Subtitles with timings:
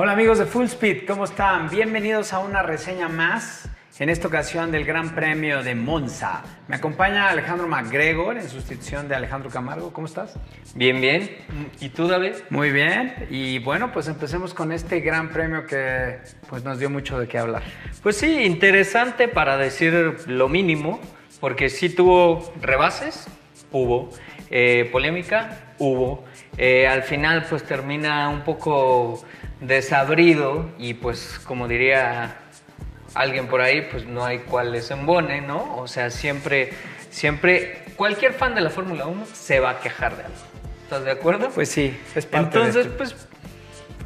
[0.00, 1.68] Hola amigos de Full Speed, ¿cómo están?
[1.70, 6.44] Bienvenidos a una reseña más, en esta ocasión del Gran Premio de Monza.
[6.68, 9.92] Me acompaña Alejandro McGregor en sustitución de Alejandro Camargo.
[9.92, 10.38] ¿Cómo estás?
[10.76, 11.28] Bien, bien.
[11.80, 12.34] ¿Y tú, David?
[12.48, 13.26] Muy bien.
[13.28, 16.18] Y bueno, pues empecemos con este Gran Premio que
[16.48, 17.64] pues nos dio mucho de qué hablar.
[18.00, 21.00] Pues sí, interesante para decir lo mínimo,
[21.40, 23.26] porque sí tuvo rebases,
[23.72, 24.10] hubo,
[24.48, 26.24] eh, polémica, hubo.
[26.56, 29.24] Eh, al final pues termina un poco
[29.60, 32.36] desabrido y pues como diría
[33.14, 35.76] alguien por ahí, pues no hay cual les embone, ¿no?
[35.76, 36.70] O sea, siempre,
[37.10, 40.36] siempre, cualquier fan de la Fórmula 1 se va a quejar de algo.
[40.84, 41.50] ¿Estás de acuerdo?
[41.50, 43.16] Pues sí, es parte Entonces, de pues,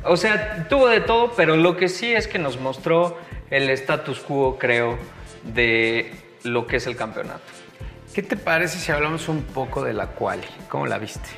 [0.04, 3.18] o sea, tuvo de todo, pero lo que sí es que nos mostró
[3.50, 4.98] el status quo, creo,
[5.44, 6.12] de
[6.42, 7.40] lo que es el campeonato.
[8.14, 10.46] ¿Qué te parece si hablamos un poco de la quali?
[10.68, 11.28] ¿Cómo la viste?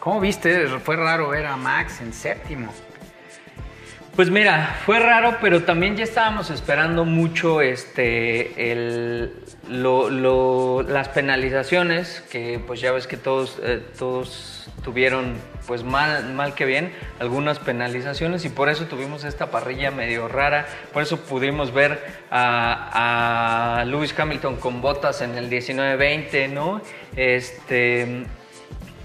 [0.00, 0.66] ¿Cómo viste?
[0.80, 2.72] Fue raro ver a Max en séptimo.
[4.16, 9.32] Pues mira, fue raro, pero también ya estábamos esperando mucho este, el,
[9.68, 15.34] lo- las penalizaciones, que pues ya ves que todos, eh, todos tuvieron
[15.66, 20.66] pues mal, mal que bien algunas penalizaciones y por eso tuvimos esta parrilla medio rara,
[20.92, 21.98] por eso pudimos ver
[22.30, 26.80] a, a Lewis Hamilton con botas en el 19-20, ¿no?
[27.16, 28.26] Este,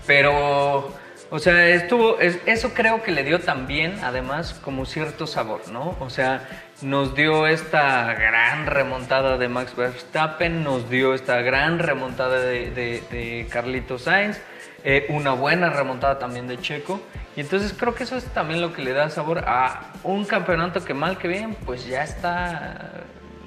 [0.05, 0.93] pero,
[1.31, 5.95] o sea, estuvo, es- eso creo que le dio también, además, como cierto sabor, ¿no?
[5.99, 6.47] O sea,
[6.81, 13.03] nos dio esta gran remontada de Max Verstappen, nos dio esta gran remontada de, de-
[13.11, 14.39] de Carlitos Sainz,
[14.83, 17.01] eh, una buena remontada también de Checo.
[17.35, 20.83] Y entonces creo que eso es también lo que le da sabor a un campeonato
[20.83, 22.91] que mal que bien, pues ya está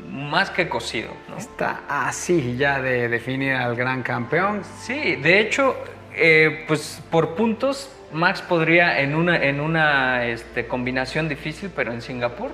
[0.09, 1.39] más que cocido, ¿no?
[1.39, 4.63] Está así ya de definir al gran campeón.
[4.83, 5.75] Sí, de hecho,
[6.15, 12.03] eh, pues por puntos, Max podría en una, en una este, combinación difícil, pero en
[12.03, 12.51] Singapur,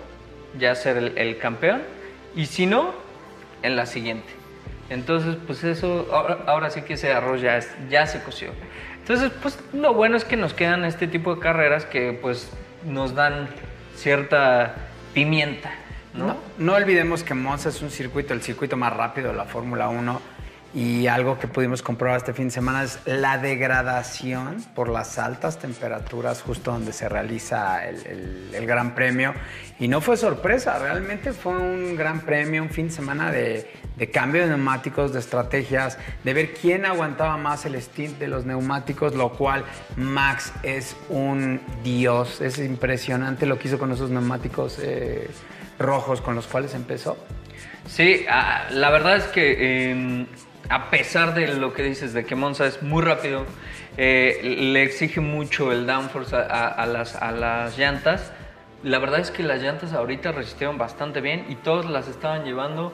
[0.59, 1.83] ya ser el, campeón.
[2.37, 2.95] Y si no,
[3.63, 4.29] en la siguiente.
[4.91, 7.61] Entonces, pues eso, ahora, ahora sí que ese arroz ya,
[7.91, 8.51] ya se coció.
[9.01, 12.51] Entonces, pues lo bueno es que nos quedan este tipo de carreras que pues
[12.85, 13.49] nos dan
[13.97, 14.77] cierta
[15.13, 15.73] pimienta,
[16.15, 16.27] ¿no?
[16.27, 19.89] No, no olvidemos que Monza es un circuito, el circuito más rápido de la Fórmula
[19.89, 20.38] 1
[20.75, 25.59] y algo que pudimos comprobar este fin de semana es la degradación por las altas
[25.59, 29.33] temperaturas justo donde se realiza el, el- Gran Premio.
[29.81, 34.11] Y no fue sorpresa, realmente fue un Gran Premio, un fin de semana de, de
[34.11, 39.15] cambio de neumáticos, de estrategias, de ver quién aguantaba más el stint de los neumáticos,
[39.15, 39.65] lo cual
[39.97, 44.79] Max es un dios, es impresionante lo que hizo con esos neumáticos.
[44.83, 45.31] eh,
[45.79, 47.17] rojos con los cuales empezó.
[47.87, 50.27] Sí, ah, la verdad es que eh,
[50.69, 53.47] a pesar de lo que dices de que Monza es muy rápido,
[53.97, 54.41] eh,
[54.73, 58.33] le exige mucho el downforce a, a- a las, a las llantas.
[58.83, 62.93] La verdad es que las llantas ahorita resistieron bastante bien y todos las estaban llevando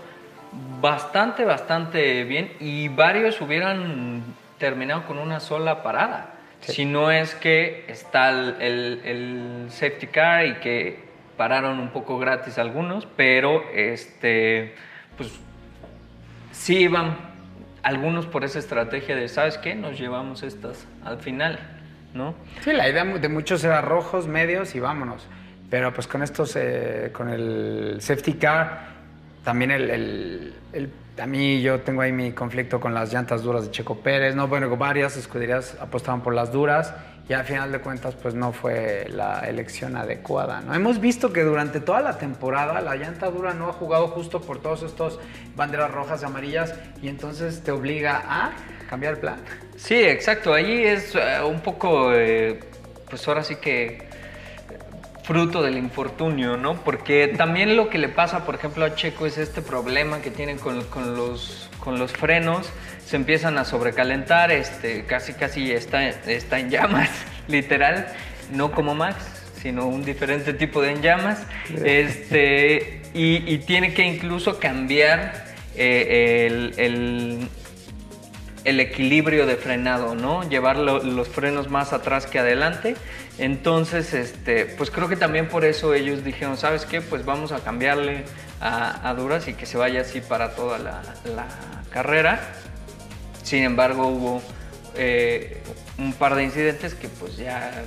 [0.81, 4.23] bastante, bastante bien y varios hubieran
[4.59, 6.31] terminado con una sola parada.
[6.61, 11.05] Si no es que está el, el- el safety car y que
[11.37, 14.75] pararon un poco gratis algunos, pero este,
[15.19, 15.29] pues
[16.53, 17.34] sí iban
[17.85, 19.75] algunos por esa estrategia de, ¿sabes qué?
[19.75, 21.59] Nos llevamos estas al final,
[22.15, 22.35] ¿no?
[22.63, 25.27] Sí, la idea de muchos era rojos, medios y vámonos.
[25.71, 28.89] Pero pues con estos, eh, con el safety car,
[29.45, 30.91] también el, el- el-
[31.21, 34.35] a mí yo tengo ahí mi conflicto con las llantas duras de Checo Pérez.
[34.35, 36.93] No, bueno, varias escuderías apostaban por las duras
[37.29, 40.61] y al final de cuentas pues no fue la elección adecuada.
[40.61, 40.75] ¿no?
[40.75, 44.61] Hemos visto que durante toda la temporada la llanta dura no ha jugado justo por
[44.61, 45.19] todos estos
[45.57, 48.53] banderas rojas y amarillas y entonces te obliga a
[48.89, 49.37] cambiar el plan.
[49.77, 50.53] Sí, exacto.
[50.53, 52.61] Ahí es eh, un poco, eh,
[53.09, 54.14] pues ahora sí que
[55.25, 56.75] fruto del infortunio, ¿no?
[56.85, 60.59] Porque también lo que le pasa, por ejemplo, a Checo es este problema que tienen
[60.59, 62.71] con, con los, con los frenos,
[63.07, 67.11] se empiezan a sobrecalentar, este, casi casi está, está en llamas,
[67.49, 68.07] literal,
[68.53, 69.17] no como Max,
[69.63, 71.47] sino un diferente tipo de en llamas,
[71.83, 77.49] este, y, tiene que incluso cambiar eh, el
[78.65, 80.49] el equilibrio de frenado, ¿no?
[80.49, 82.97] Llevar lo- los frenos más atrás que adelante.
[83.39, 87.01] Entonces, este, pues creo que también por eso ellos dijeron, ¿sabes qué?
[87.01, 88.25] Pues vamos a cambiarle
[88.61, 91.47] a, a duras y que se vaya así para toda la, la
[91.91, 92.41] carrera.
[93.43, 94.43] Sin embargo, hubo
[94.97, 95.63] eh,
[95.99, 97.83] un par de incidentes que pues ya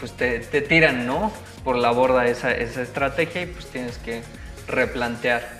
[0.00, 1.32] pues te, te tiran, ¿no?
[1.64, 4.22] Por la borda esa, esa estrategia y pues tienes que
[4.66, 5.57] replantear.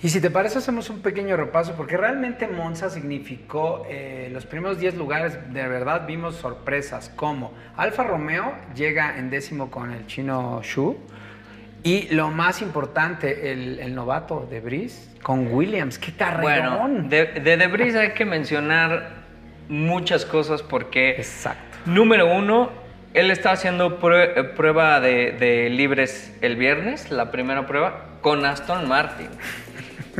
[0.00, 4.78] Y si te parece, hacemos un pequeño repaso, porque realmente Monza significó eh, los primeros
[4.78, 10.60] 10 lugares, de verdad vimos sorpresas, como Alfa Romeo llega en décimo con el chino
[10.62, 10.96] Shu,
[11.82, 16.78] y lo más importante, el, novato de Brice con Williams, qué carrerón.
[16.78, 19.24] Bueno, de, de Debris hay que mencionar
[19.68, 21.76] muchas cosas porque, Exacto.
[21.86, 22.70] número uno,
[23.14, 29.28] él está haciendo prueba de, de libres el viernes, la primera prueba, con Aston Martin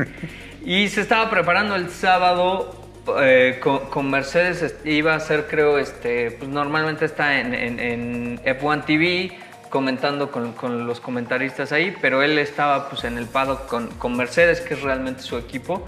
[0.65, 2.75] y se estaba preparando el sábado
[3.21, 9.37] eh, con, Mercedes, iba a ser creo, este, pues normalmente está en, F1 TV
[9.69, 13.67] comentando con, los comentaristas ahí, pero él estaba pues en el paddock
[13.97, 15.85] con, Mercedes, que es realmente su equipo,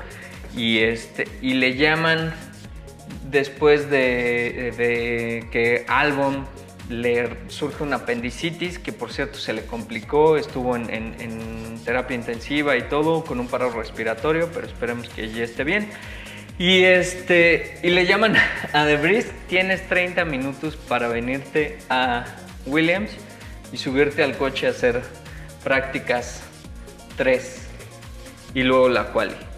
[0.56, 2.34] y, este, y le llaman
[3.30, 6.46] después de, de que Albon
[6.92, 12.84] le surge una apendicitis que por cierto se le complicó, estuvo en, terapia intensiva y
[12.84, 15.90] todo, con un paro respiratorio, pero esperemos que ya esté bien.
[16.60, 18.36] Y, este, y le llaman
[18.74, 22.26] a Debris, tienes 30 minutos para venirte a
[22.68, 23.12] Williams
[23.72, 25.02] y subirte al coche a hacer
[25.64, 26.44] prácticas
[27.18, 27.68] 3
[28.54, 29.51] y luego la quali.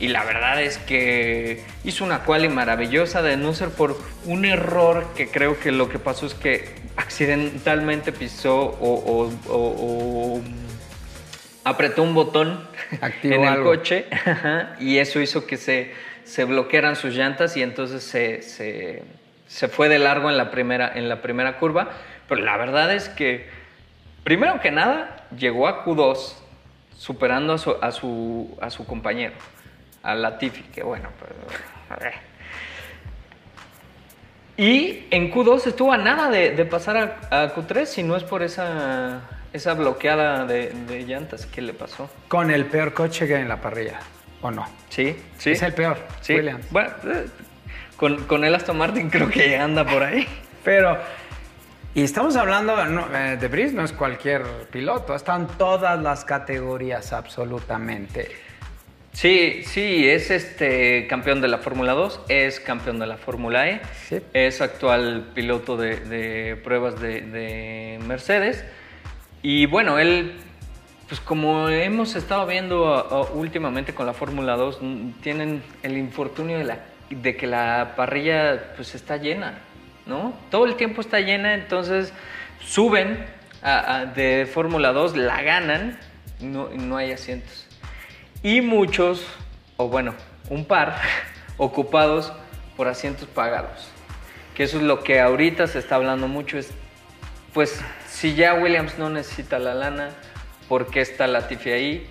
[0.00, 5.06] Y la verdad es que hizo una quali maravillosa, de no ser por un error
[5.16, 10.40] que creo que lo que pasó es que accidentalmente pisó o,
[11.64, 12.66] apretó un botón
[13.22, 14.06] en el coche
[14.80, 15.92] y eso hizo que se,
[16.24, 21.08] se, bloquearan sus llantas y entonces se, se, fue de largo en la, primera, en
[21.08, 21.90] la primera curva.
[22.28, 23.48] Pero la verdad es que,
[24.22, 26.34] primero que nada, llegó a Q2
[26.96, 29.34] superando a su, a su, a su compañero
[30.08, 31.32] a Latifi, que bueno, pues...
[34.56, 39.20] Y en Q2 estuvo a nada de, pasar a, Q3 si no es por esa,
[39.52, 41.46] esa bloqueada de, llantas.
[41.46, 42.10] ¿Qué le pasó?
[42.26, 44.00] Con el peor coche que hay en la parrilla,
[44.40, 44.66] ¿o no?
[44.88, 45.50] Sí, sí.
[45.52, 46.34] Es el peor, sí.
[46.34, 46.66] Williams.
[46.70, 47.26] Bueno, eh,
[47.96, 50.26] con, con el Aston Martin creo que anda por ahí.
[50.64, 50.98] Pero,
[51.94, 52.74] y estamos hablando,
[53.14, 58.47] eh, de Brice no es cualquier piloto, están todas las categorías absolutamente.
[59.12, 63.80] Sí, sí, es este campeón de la Fórmula 2, es campeón de la Fórmula E,
[64.32, 68.64] es actual piloto de, pruebas de, Mercedes.
[69.42, 70.34] Y bueno, él,
[71.08, 74.80] pues como hemos estado viendo últimamente con la Fórmula 2,
[75.20, 76.78] tienen el infortunio de, la,
[77.10, 79.58] de que la parrilla pues está llena,
[80.06, 80.32] ¿no?
[80.50, 82.12] Todo el tiempo está llena, entonces
[82.60, 83.26] suben
[84.14, 85.98] de Fórmula 2, la ganan,
[86.40, 87.67] no, no hay asientos
[88.42, 89.24] y muchos,
[89.76, 90.14] o bueno,
[90.50, 90.96] un par,
[91.56, 92.32] ocupados
[92.76, 93.88] por asientos pagados.
[94.54, 96.72] Que eso es lo que ahorita se está hablando mucho, es
[97.52, 100.10] pues si ya Williams no necesita la lana,
[100.68, 102.06] ¿por qué está Latifi ahí?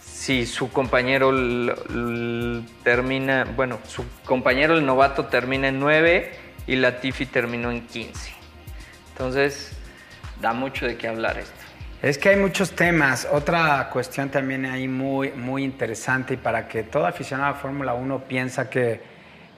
[0.00, 1.32] Si su compañero
[2.82, 6.32] termina, bueno, su compañero el novato termina en 9
[6.66, 8.32] y Latifi terminó en 15.
[9.10, 9.72] Entonces,
[10.40, 11.63] da mucho de qué hablar esto.
[12.04, 13.26] Es que hay muchos temas.
[13.32, 18.24] Otra cuestión también ahí muy, muy interesante y para que todo aficionado a Fórmula 1
[18.24, 19.00] piensa que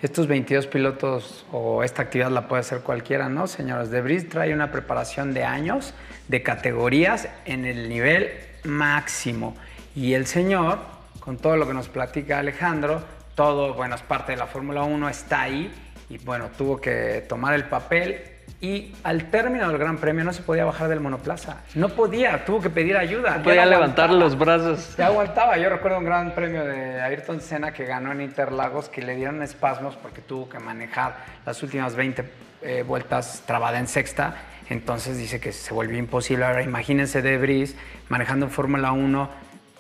[0.01, 3.91] estos 22 pilotos o esta actividad la puede hacer cualquiera, ¿no, señores?
[3.91, 5.93] Debris trae una preparación de años,
[6.29, 8.31] de categorías en el nivel
[8.63, 9.57] máximo.
[9.97, 10.79] Y el señor,
[11.19, 13.03] con todo lo que nos platica Alejandro,
[13.35, 15.75] todo, bueno, es parte de la Fórmula 1, está ahí
[16.09, 20.43] y bueno, tuvo que tomar el papel y al término del Gran Premio no se
[20.43, 21.59] podía bajar del monoplaza.
[21.75, 23.39] No podía, tuvo que pedir ayuda.
[23.39, 24.81] No podía levantar los brazos.
[24.97, 25.59] Se aguantaba.
[25.59, 29.43] Yo recuerdo un Gran Premio de Ayrton Senna que ganó en Interlagos que le dieron
[29.43, 32.25] espasmos porque tuvo que manejar las últimas 20
[32.63, 34.37] eh, vueltas trabada en sexta.
[34.71, 36.47] Entonces dice que se volvió imposible.
[36.47, 37.77] Ahora imagínense Debris
[38.09, 39.31] manejando en Fórmula 1,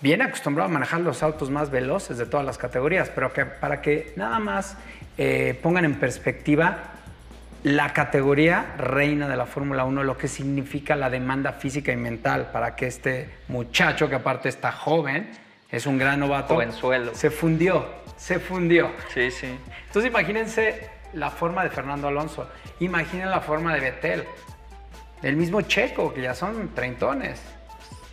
[0.03, 3.81] bien acostumbrado a manejar los autos más veloces de todas las categorías, pero que para
[3.81, 4.77] que nada más
[5.17, 6.93] eh, pongan en perspectiva
[7.67, 12.51] la categoría reina de la Fórmula 1, lo que significa la demanda física y mental
[12.53, 15.29] para que este muchacho, que aparte está joven,
[15.69, 17.13] es un gran novato, suelo.
[17.13, 17.85] se fundió,
[18.17, 18.93] se fundió.
[19.13, 19.59] Sí, sí.
[19.85, 24.25] Entonces imagínense la forma de Fernando Alonso, imaginen la forma de Vettel,
[25.25, 27.43] el mismo Checo, que ya son treintones.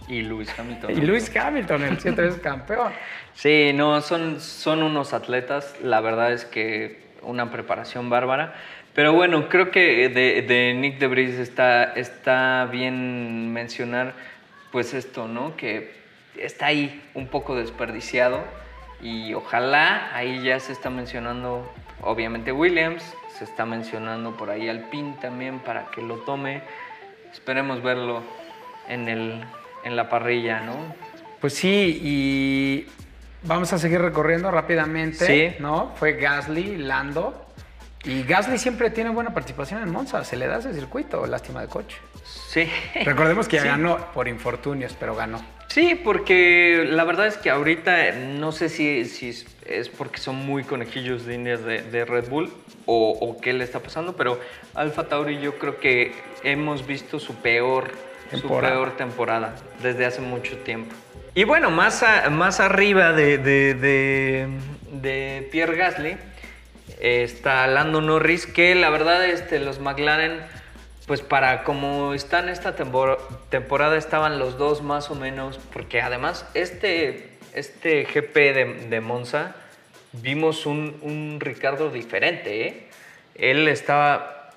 [0.08, 0.90] Y Luis Hamilton.
[0.90, 2.92] Y Luis Hamilton, el siete veces campeón.
[3.36, 8.56] Sí, no, son, son unos atletas, la verdad es que una preparación bárbara.
[8.94, 14.14] Pero bueno, creo que de, de Nick Debris está, está bien mencionar
[14.72, 15.56] pues esto, ¿no?
[15.56, 15.92] Que
[16.38, 18.44] está ahí un poco desperdiciado
[19.02, 21.72] y ojalá ahí ya se está mencionando
[22.02, 23.04] obviamente Williams,
[23.38, 26.62] se está mencionando por ahí Alpine también para que lo tome.
[27.32, 28.22] Esperemos verlo
[28.88, 29.44] en, el,
[29.84, 30.76] en la parrilla, ¿no?
[31.42, 32.88] Pues sí, y
[33.44, 35.26] vamos a seguir recorriendo rápidamente.
[35.26, 35.56] Sí.
[35.60, 35.94] ¿No?
[35.96, 37.43] Fue Gasly, Lando.
[38.04, 40.24] Y Gasly siempre tiene buena participación en Monza.
[40.26, 41.98] Se le da ese circuito, lástima de coche.
[42.26, 42.70] Sí.
[43.06, 43.68] Recordemos que ya Sí.
[43.70, 45.42] ganó por infortunios, pero ganó.
[45.70, 49.30] Sí, porque la verdad es que ahorita no sé si, si
[49.66, 52.54] es, porque son muy conejillos de indias de, de Red Bull
[52.86, 54.40] o, o qué le está pasando, pero
[54.76, 56.12] Alfa Tauri yo creo que
[56.44, 57.92] hemos visto su peor
[58.32, 58.74] su Temporada.
[58.74, 60.94] peor temporada desde hace mucho tiempo.
[61.36, 64.48] Y bueno, más, a- más arriba de- de-
[64.92, 66.18] de Pierre Gasly
[67.04, 70.40] está Lando Norris, que la verdad este, los McLaren,
[71.06, 73.18] pues para como están esta tempor-
[73.50, 79.56] temporada, estaban los dos más o menos, porque además este, este GP de, de Monza
[80.14, 82.68] vimos un, un Ricardo diferente.
[82.68, 82.88] ¿eh?
[83.36, 84.52] Él estaba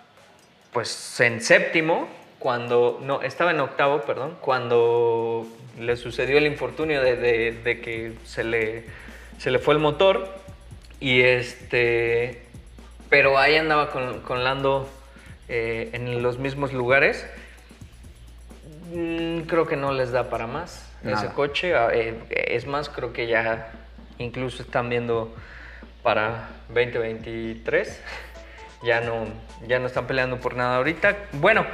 [0.73, 5.47] pues en séptimo, cuando, no, estaba en octavo, perdón, cuando
[5.81, 8.85] le sucedió el infortunio de, de- de que se le,
[9.39, 10.46] se le fue el motor.
[11.01, 12.43] Y este,
[13.11, 14.89] pero ahí andaba con, con Lando
[15.49, 17.27] eh, en los mismos lugares.
[18.93, 21.19] Mm, creo que no les da para más Nada.
[21.19, 21.75] ese coche.
[21.75, 23.71] Ah, eh, es más, creo que ya
[24.19, 25.35] incluso están viendo
[26.03, 28.03] para 2023.
[28.83, 29.25] Ya no,
[29.67, 31.17] ya no están peleando por nada ahorita.
[31.33, 31.67] Bueno,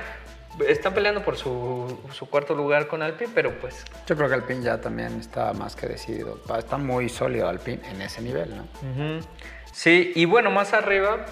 [0.69, 4.63] están peleando por su, su cuarto lugar con Alpine, pero pues Yo creo que Alpine
[4.63, 6.39] ya también está más que decidido.
[6.57, 8.65] Está muy sólido Alpine en ese nivel, ¿no?
[9.73, 11.25] Sí, y bueno, más arriba,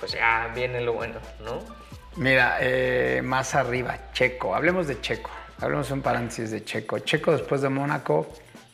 [0.00, 1.60] pues ya viene lo bueno, ¿no?
[2.16, 4.54] Mira, eh, más arriba, Checo.
[4.54, 5.30] Hablemos de Checo.
[5.60, 6.98] Hablemos un paréntesis de Checo.
[6.98, 8.26] Checo después de Mónaco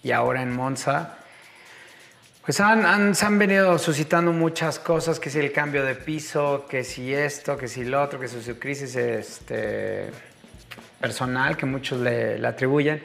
[0.02, 1.18] y ahora en Monza.
[2.44, 6.66] Pues han, han- se han venido suscitando muchas cosas, que si el cambio de piso,
[6.68, 10.10] que si esto, que si lo otro, que si su crisis este,
[11.00, 13.00] personal, que muchos le, atribuyen.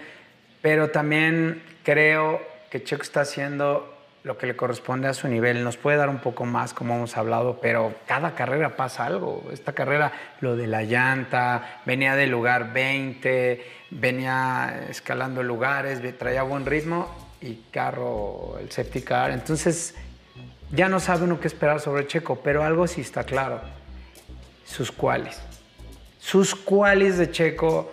[0.63, 2.41] Pero también creo
[2.72, 5.63] que Checo está haciendo lo que le corresponde a su nivel.
[5.63, 9.48] Nos puede dar un poco más, como hemos hablado, pero cada carrera pasa algo.
[9.53, 16.65] Esta carrera, lo de la llanta, venía del lugar 20, venía escalando lugares, traía buen
[16.65, 19.32] ritmo y carro, el safety car.
[19.32, 19.96] Entonces,
[20.72, 23.62] ya no sabe uno qué esperar sobre Checo, pero algo sí está claro.
[24.65, 25.39] Sus cuales.
[26.20, 27.91] Sus cuales de Checo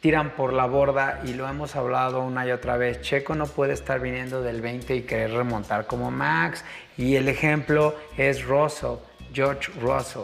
[0.00, 3.00] tiran por la borda y lo hemos hablado una y otra vez.
[3.00, 6.64] Checo no puede estar viniendo del 20 y querer remontar como Max.
[6.96, 8.98] Y el ejemplo es Russell,
[9.32, 10.22] George Russell.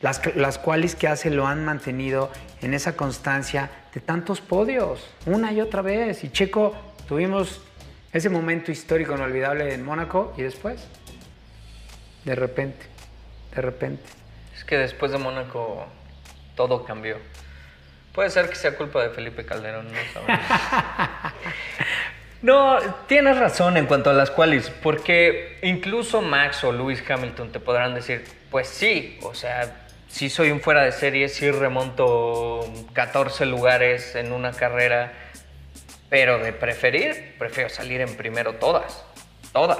[0.00, 5.52] Las, las cuales que hace lo han mantenido en esa constancia de tantos podios, una
[5.52, 6.22] y otra vez.
[6.22, 6.74] Y Checo,
[7.08, 7.60] tuvimos
[8.12, 10.86] ese momento histórico inolvidable en Mónaco y después,
[12.24, 12.86] de repente,
[13.54, 14.04] de repente.
[14.56, 15.86] Es que después de Mónaco
[16.54, 17.18] todo cambió.
[18.12, 20.46] Puede ser que sea culpa de Felipe Calderón, no sabemos.
[22.42, 27.60] No, tienes razón en cuanto a las cuales, porque incluso Max o Lewis Hamilton te
[27.60, 32.60] podrán decir, pues sí, o sea, sí soy un fuera de serie, sí remonto
[32.92, 35.12] 14 lugares en una carrera,
[36.08, 39.04] pero de preferir, prefiero salir en primero todas,
[39.52, 39.78] todas.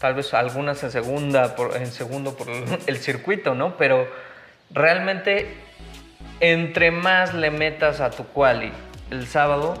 [0.00, 2.48] Tal vez algunas en segunda, por, en segundo por
[2.86, 3.76] el circuito, ¿no?
[3.76, 4.08] Pero
[4.70, 5.54] realmente
[6.40, 8.72] entre más le metas a tu quali
[9.10, 9.74] el sábado,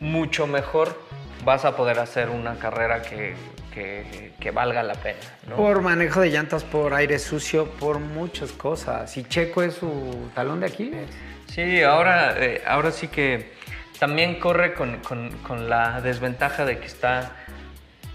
[0.00, 1.00] mucho mejor
[1.44, 3.34] vas a poder hacer una carrera que,
[3.72, 5.18] que- que valga la pena.
[5.48, 5.56] ¿no?
[5.56, 9.16] Por manejo de llantas, por aire sucio, por muchas cosas.
[9.16, 11.08] Y Checo es su talón de Aquiles.
[11.52, 13.52] Sí, ahora, eh, ahora sí que
[13.98, 17.32] también corre con, con- con la desventaja de que está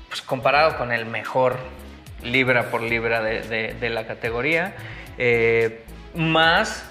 [0.09, 1.57] pues, comparado con el mejor
[2.23, 4.75] libra por libra de, de- la categoría,
[5.17, 5.83] eh,
[6.15, 6.85] más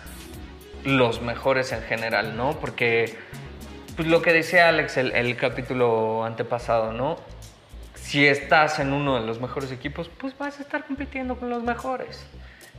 [0.84, 2.52] los mejores en general, ¿no?
[2.58, 3.16] Porque
[3.96, 7.16] pues, lo que decía Alex el, el capítulo antepasado, ¿no?
[7.94, 11.62] Si estás en uno de los mejores equipos, pues vas a estar compitiendo con los
[11.62, 12.26] mejores.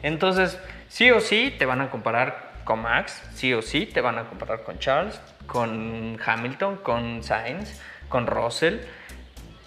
[0.03, 0.58] Entonces,
[0.89, 4.25] sí o sí te van a comparar con Max, sí o sí te van a
[4.25, 8.80] comparar con Charles, con Hamilton, con Sainz, con Russell.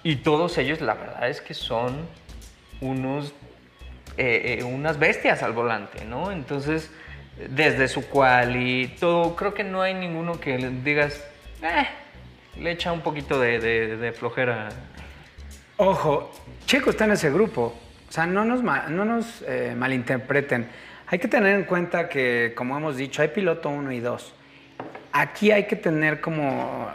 [0.02, 2.06] Y todos ellos, la verdad es que son
[2.80, 3.32] unos,
[4.16, 6.30] eh, eh, unas bestias al volante, ¿no?
[6.30, 6.90] Entonces,
[7.48, 11.24] desde su cual y todo, creo que no hay ninguno que digas,
[11.62, 11.86] "Eh",
[12.60, 14.68] le echa un poquito de, flojera.
[15.76, 16.30] Ojo,
[16.66, 17.74] Checo está en ese grupo.
[18.08, 20.68] O sea, no nos, no nos eh, malinterpreten.
[21.06, 24.34] Hay que tener en cuenta que, como hemos dicho, hay piloto 1 y 2.
[25.12, 26.90] Aquí hay que tener como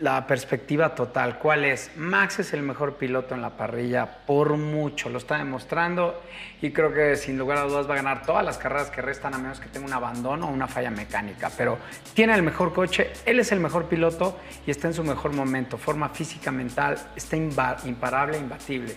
[0.00, 1.38] la perspectiva total.
[1.38, 1.90] ¿Cuál es?
[1.96, 6.22] Max es el mejor piloto en la parrilla por mucho, lo está demostrando
[6.62, 9.34] y creo que sin lugar a dudas va a ganar todas las carreras que restan
[9.34, 11.50] a menos que tenga un abandono o una falla mecánica.
[11.56, 11.78] Pero
[12.14, 15.76] tiene el mejor coche, él es el mejor piloto y está en su mejor momento.
[15.76, 18.94] Forma física, mental, está imparable, imbatible.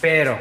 [0.00, 0.40] Pero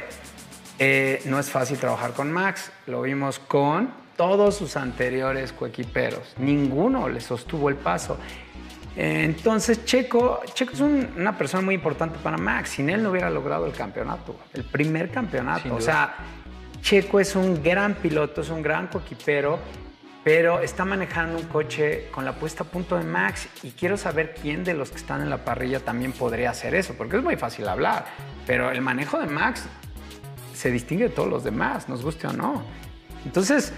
[0.79, 6.35] eh, no es fácil trabajar con Max, lo vimos con todos sus anteriores coequiperos.
[6.37, 8.17] Ninguno le sostuvo el paso.
[8.97, 12.69] Entonces, Checo, Checo es una persona muy importante para Max.
[12.69, 15.75] Sin él no hubiera logrado el campeonato, el primer campeonato.
[15.75, 16.15] O sea,
[16.81, 19.59] Checo es un gran piloto, es un gran coequipero,
[20.23, 24.33] pero está manejando un coche con la puesta a punto de Max y quiero saber
[24.41, 27.35] quién de los que están en la parrilla también podría hacer eso, porque es muy
[27.35, 28.05] fácil hablar,
[28.47, 29.67] pero el manejo de Max
[30.55, 32.63] se distingue de todos los demás, nos guste o no.
[33.25, 33.73] Entonces,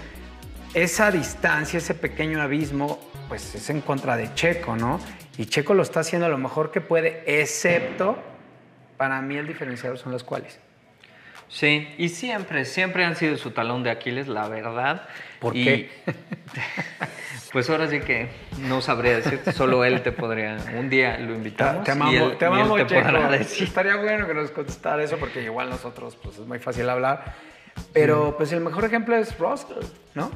[0.74, 5.00] esa distancia, ese pequeño abismo, pues es en contra de Checo, ¿no?
[5.36, 8.18] Y Checo lo está haciendo lo mejor que puede, excepto,
[8.96, 10.58] para mí el diferenciador son los cuales.
[11.48, 15.08] Sí, y siempre, siempre han sido su talón de Aquiles, la verdad.
[15.40, 15.90] ¿Por qué?
[17.52, 18.28] pues ahora sí que
[18.60, 20.58] no sabría decirte, solo él te podría.
[20.76, 21.84] Un día lo invitamos.
[21.84, 22.80] Te amamos, te amamos,
[23.60, 27.34] Estaría bueno que nos contestara eso, porque igual nosotros, pues es muy fácil hablar.
[27.92, 30.30] Pero pues el mejor ejemplo es Russell, ¿no?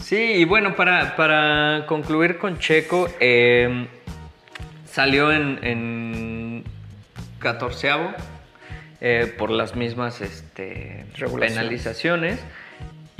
[0.00, 3.86] Sí, y bueno, para, para concluir con Checo, eh,
[4.84, 6.64] salió en, en
[7.38, 7.90] 14
[9.00, 11.06] eh, por las mismas este,
[11.38, 12.40] penalizaciones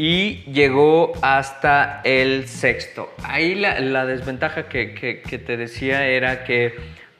[0.03, 3.15] y llegó hasta el sexto.
[3.23, 6.75] Ahí la, desventaja que, te decía era que,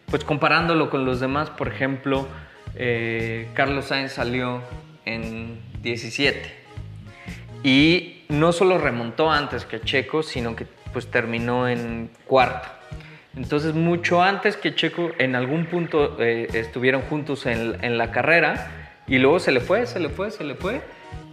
[0.07, 2.27] pues comparándolo con los demás, por ejemplo,
[2.75, 4.63] eh, Carlos Sainz salió
[5.05, 6.43] en 17
[7.63, 12.69] y no solo remontó antes que Checo, sino que pues terminó en cuarto.
[13.37, 18.73] Entonces, mucho antes que Checo en algún punto eh, estuvieron juntos en, la carrera
[19.07, 20.81] y luego se le fue, se le fue, se le fue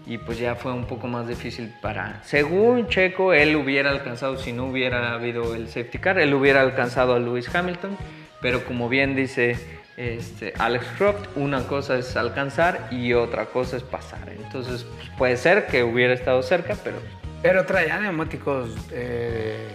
[0.10, 4.52] y pues ya fue un poco más difícil para, según Checo, él hubiera alcanzado, si
[4.52, 7.96] no hubiera habido el safety car, él hubiera alcanzado a Lewis Hamilton,
[8.42, 9.56] pero como bien dice
[9.98, 14.30] este, Alex Croft, una cosa es alcanzar y otra cosa es pasar.
[14.30, 16.98] Entonces pues, puede ser que hubiera estado cerca, pero...
[17.44, 19.68] Pero traían neumáticos, eh,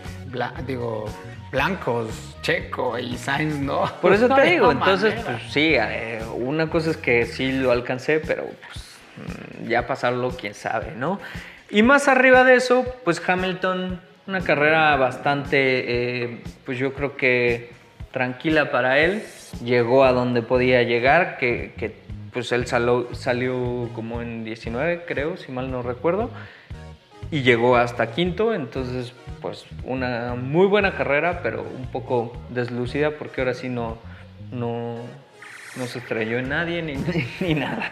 [0.67, 1.05] digo,
[1.53, 2.09] blancos,
[2.43, 3.85] Checo y Sainz, ¿no?
[4.03, 8.19] Por eso te digo, entonces, pues sí, eh, una cosa es que sí lo alcancé,
[8.19, 8.94] pero pues,
[9.67, 11.21] ya pasarlo, quién sabe, ¿no?
[11.71, 17.71] Y más arriba de eso, pues Hamilton, una carrera bastante, eh, pues yo creo que
[18.13, 19.23] tranquila para él
[19.65, 21.73] llegó a donde podía llegar, que,
[22.33, 26.31] pues él salió como en 19, creo, si mal no recuerdo,
[27.31, 33.41] y llegó hasta quinto, entonces pues una muy buena carrera, pero un poco deslucida porque
[33.41, 33.99] ahora sí no,
[34.53, 34.97] no,
[35.77, 36.97] no se estrelló nadie ni,
[37.41, 37.91] ni nada.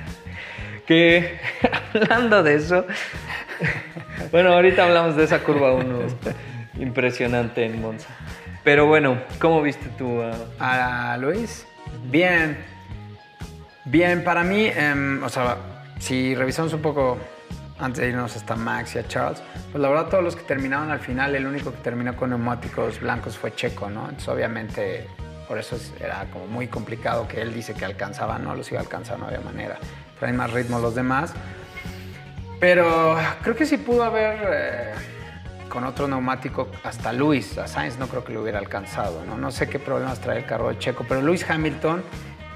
[0.87, 1.39] Que
[1.95, 2.87] hablando de eso,
[4.31, 6.01] bueno, ahorita hablamos de esa curva 1
[6.79, 8.09] impresionante en Monza.
[8.65, 10.23] Pero bueno, ¿cómo viste tú
[10.59, 11.67] a, Luis?
[12.05, 12.59] Bien.
[13.85, 15.57] Bien, para mí, em, o sea,
[15.99, 17.19] si revisamos un poco
[17.79, 19.43] antes de irnos hasta Max y a Charles,
[19.73, 23.01] pues la verdad todos los que terminaron al final, el único que terminó con neumáticos
[23.01, 24.05] blancos fue Checo, ¿no?
[24.05, 25.09] Entonces obviamente
[25.49, 28.83] por eso era como muy complicado que él dice que alcanzaba, no los iba a
[28.83, 29.79] alcanzar, no había manera.
[30.19, 31.33] Traen más ritmo los demás.
[32.61, 34.39] Pero creo que sí pudo haber...
[34.53, 34.93] Eh,
[35.73, 39.39] con otro neumático hasta Luis, a Sainz no creo que lo hubiera alcanzado, ¿no?
[39.39, 42.05] No sé qué problemas trae el carro de Checo, pero Luis Hamilton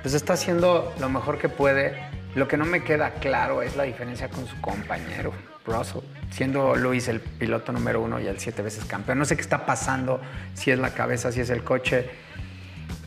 [0.02, 1.98] pues está haciendo lo mejor que puede.
[2.34, 5.32] Lo que no me queda claro es la diferencia con su compañero,
[5.64, 9.18] Russell, siendo Luis el piloto número uno y el siete veces campeón.
[9.18, 10.20] No sé qué está pasando,
[10.52, 12.10] si es la cabeza, si es el coche,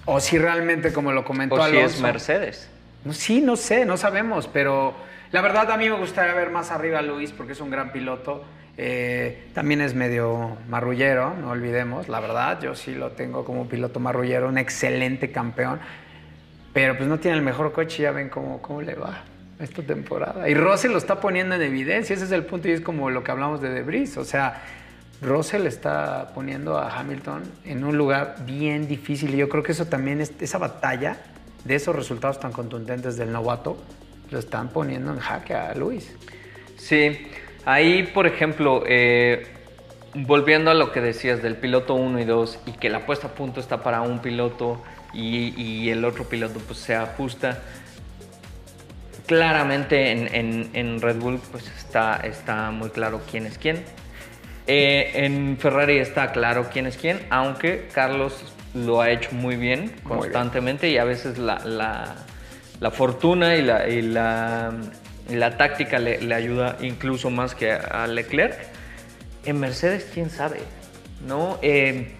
[0.05, 2.69] o si realmente, como lo comentó o si es Mercedes.
[3.05, 4.93] No, sí, no sé, no sabemos, pero
[5.31, 7.91] la verdad a mí me gustaría ver más arriba a Luis porque es un gran
[7.91, 8.43] piloto
[8.81, 13.99] eh, también es medio marrullero, no olvidemos, la verdad, yo sí lo tengo como piloto
[13.99, 15.81] marrullero, un excelente campeón,
[16.71, 19.25] pero pues no tiene el mejor coche, ya ven cómo, cómo le va
[19.59, 20.47] esta temporada.
[20.47, 23.21] Y Russell lo está poniendo en evidencia, ese es el punto y es como lo
[23.21, 24.61] que hablamos de Debris, o sea,
[25.21, 29.85] Russell está poniendo a Hamilton en un lugar bien difícil y yo creo que eso
[29.85, 31.17] también, es, esa batalla
[31.65, 33.77] de esos resultados tan contundentes del novato,
[34.31, 36.15] lo están poniendo en jaque a Luis.
[36.77, 37.27] Sí,
[37.65, 39.45] Ahí, por ejemplo, eh,
[40.13, 43.31] volviendo a lo que decías del piloto 1 y 2 y que la puesta a
[43.31, 44.81] punto está para un piloto
[45.13, 47.59] y, el otro piloto pues se ajusta,
[49.25, 53.83] claramente en, Red Bull pues está, está muy claro quién es quién.
[54.71, 59.95] Eh, en Ferrari está claro quién es quién, aunque Carlos lo ha hecho muy bien
[60.03, 62.15] constantemente y a veces la, la,
[62.79, 68.59] la fortuna y la, y la, táctica le, le, ayuda incluso más que a Leclerc.
[69.43, 70.59] En Mercedes, quién sabe,
[71.25, 71.57] ¿no?
[71.63, 72.11] Eh,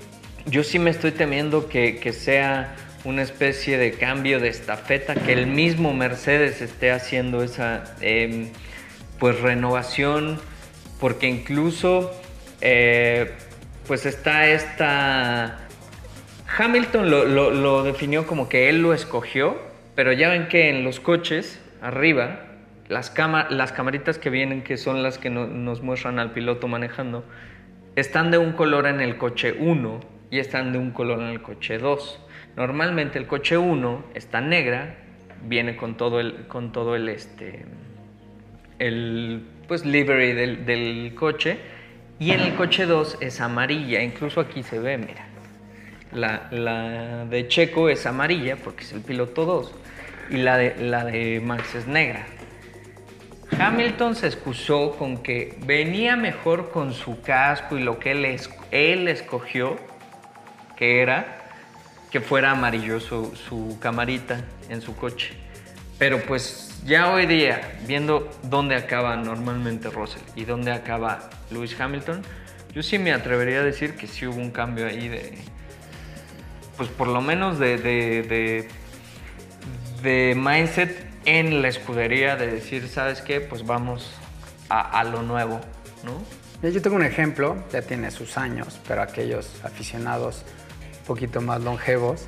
[0.48, 5.34] yo sí me estoy temiendo que, que, sea una especie de cambio de estafeta, que
[5.34, 8.52] el mismo Mercedes esté haciendo esa eh,
[9.20, 10.40] pues renovación,
[11.00, 12.12] porque incluso
[12.62, 13.32] eh,
[13.88, 15.60] pues está esta...
[16.58, 19.58] Hamilton lo, definió como que él lo escogió,
[19.96, 22.42] pero ya ven que en los coches, arriba,
[22.88, 23.14] las,
[23.50, 27.24] las camaritas que vienen, que son las que no, nos muestran al piloto manejando,
[27.96, 30.00] están de un color en el coche 1
[30.32, 32.20] y están de un color en el coche 2.
[32.56, 34.96] Normalmente el coche 1 está negra,
[35.44, 37.66] viene con todo el, con todo el, este,
[38.80, 41.58] el pues, livery del coche,
[42.20, 45.26] y en el coche 2 es amarilla, incluso aquí se ve, mira.
[46.12, 49.76] La, la, de Checo es amarilla porque es el piloto 2
[50.32, 52.26] y la de, la de Max es negra.
[53.58, 58.50] Hamilton se excusó con que venía mejor con su casco y lo que él, es,
[58.72, 59.78] él escogió,
[60.76, 61.38] que era
[62.12, 65.34] que fuera amarillo su, su camarita en su coche.
[65.98, 72.24] Pero pues ya hoy día, viendo dónde acaba normalmente Russell y dónde acaba Lewis Hamilton,
[72.74, 75.38] yo sí me atrevería a decir que sí hubo un cambio ahí de,
[76.78, 78.68] pues por lo menos de, de,
[80.04, 83.42] de, mindset en la escudería de decir, ¿sabes qué?
[83.42, 84.12] Pues vamos
[84.70, 85.60] a, a lo nuevo,
[86.04, 86.24] ¿no?
[86.68, 90.44] Yo tengo un ejemplo, ya tiene sus años, pero aquellos aficionados
[91.00, 92.28] un poquito más longevos.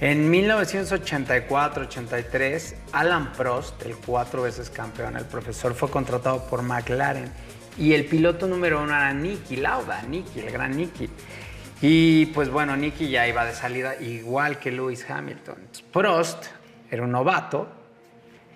[0.00, 7.32] En 1984-83, Alan Prost, el cuatro veces campeón, el profesor, fue contratado por McLaren
[7.78, 11.08] y el piloto número uno era Nicky Lauda, Nicky, el gran Nicky.
[11.82, 15.56] Y pues bueno, Nicky ya iba de salida igual que Lewis Hamilton.
[15.92, 16.46] Prost
[16.90, 17.68] era un novato,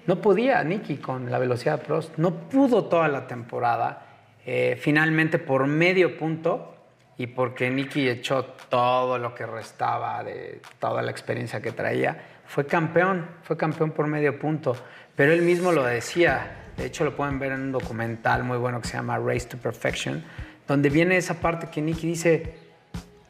[0.07, 4.07] no podía Nicky con la velocidad de Prost, no pudo toda la temporada.
[4.47, 6.75] Eh, finalmente por medio punto
[7.19, 12.67] y porque Nicky echó todo lo que restaba de toda la experiencia que traía, fue
[12.67, 14.75] campeón, fue campeón por medio punto.
[15.15, 18.81] Pero él mismo lo decía, de hecho lo pueden ver en un documental muy bueno
[18.81, 20.25] que se llama Race to Perfection,
[20.67, 22.55] donde viene esa parte que Nicky dice,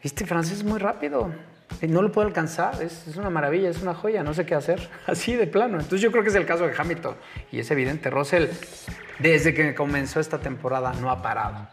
[0.02, 1.30] este francés es muy rápido,
[1.82, 4.88] no lo puedo alcanzar, es, es, una maravilla, es una joya, no sé qué hacer,
[5.06, 5.74] así de plano.
[5.74, 7.16] Entonces yo creo que es el caso de Hamilton
[7.50, 8.46] y es evidente, Russell
[9.20, 11.68] desde que comenzó esta temporada no ha parado,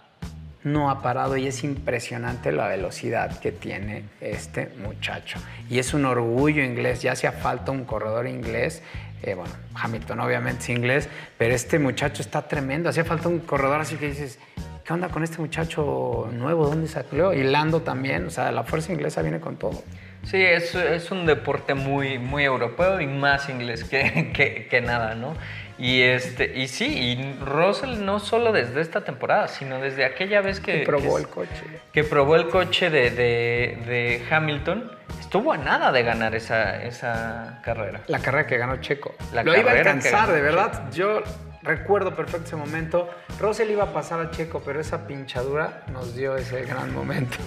[0.63, 5.40] no ha parado y es impresionante la velocidad que tiene este muchacho.
[5.70, 8.82] Y es un orgullo inglés, ya hacía falta un corredor inglés.
[9.23, 13.82] Eh, bueno, Hamilton obviamente es inglés, pero este muchacho está tremendo, hacía falta un corredor
[13.82, 14.39] así que dices,
[14.86, 16.67] ¿qué onda con este muchacho nuevo?
[16.67, 17.34] ¿Dónde salió?
[17.34, 19.84] Y Lando también, o sea, la fuerza inglesa viene con todo.
[20.23, 25.36] Sí, es, un deporte muy, muy europeo y más inglés que, que, que, nada, ¿no?
[25.78, 30.60] Y, este, y sí, y Russell no solo desde esta temporada, sino desde aquella vez
[30.60, 30.80] que...
[30.80, 31.63] Que probó que, el coche.
[31.94, 37.60] Que probó el coche de, de, de, Hamilton, estuvo a nada de ganar esa, esa
[37.63, 38.02] carrera.
[38.08, 39.13] La carrera que ganó Checo.
[39.34, 40.90] La Lo iba a alcanzar, de verdad.
[40.90, 40.96] Checo.
[40.96, 41.24] Yo
[41.67, 43.10] recuerdo perfecto ese momento.
[43.39, 47.38] Russell iba a pasar a Checo, pero esa pinchadura nos dio ese gran momento.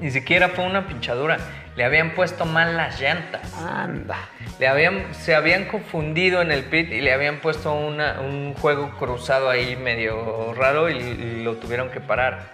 [0.00, 1.38] Ni siquiera fue una pinchadura.
[1.76, 3.54] Le habían puesto mal las llantas.
[3.54, 4.16] Anda.
[4.58, 8.90] Le habían, se habían confundido en el pit y le habían puesto una, un juego
[8.98, 12.50] cruzado ahí medio raro y, y lo tuvieron que parar.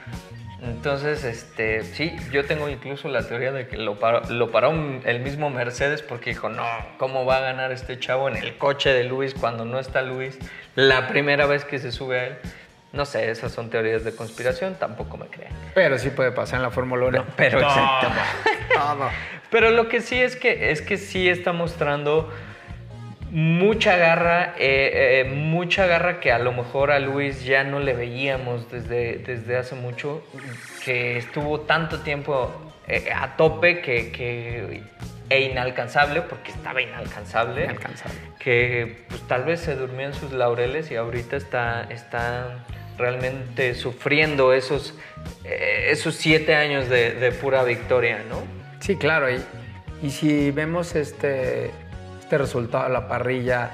[0.62, 4.72] Entonces, este, sí, yo tengo incluso la teoría de que lo paró, lo paró
[5.04, 6.64] el mismo Mercedes porque dijo, no,
[6.98, 10.38] ¿cómo va a ganar este chavo en el coche de Luis cuando no está Luis?
[10.74, 12.36] La primera vez que se sube a él.
[12.92, 15.52] No sé, esas son teorías de conspiración, tampoco me creen.
[15.74, 17.26] Pero sí puede pasar en la Fórmula 1.
[17.36, 18.08] pero exacto.
[18.74, 19.10] todo.
[19.50, 22.32] Pero lo que sí es que, es que sí está mostrando
[23.36, 27.92] mucha garra, eh, eh, mucha garra que a lo mejor a Luis ya no le
[27.92, 30.26] veíamos desde, desde hace mucho,
[30.82, 32.50] que estuvo tanto tiempo
[32.88, 34.80] eh, a tope que, que,
[35.28, 38.16] e inalcanzable, porque estaba inalcanzable, inalcanzable.
[38.38, 42.64] que pues, tal vez se durmió en sus laureles y ahorita está, está
[42.96, 44.94] realmente sufriendo esos,
[45.44, 48.42] esos siete años de, de, pura victoria, ¿no?
[48.80, 49.42] Sí, claro, y,
[50.02, 51.70] y si vemos este
[52.26, 53.70] este resultado de la parrilla,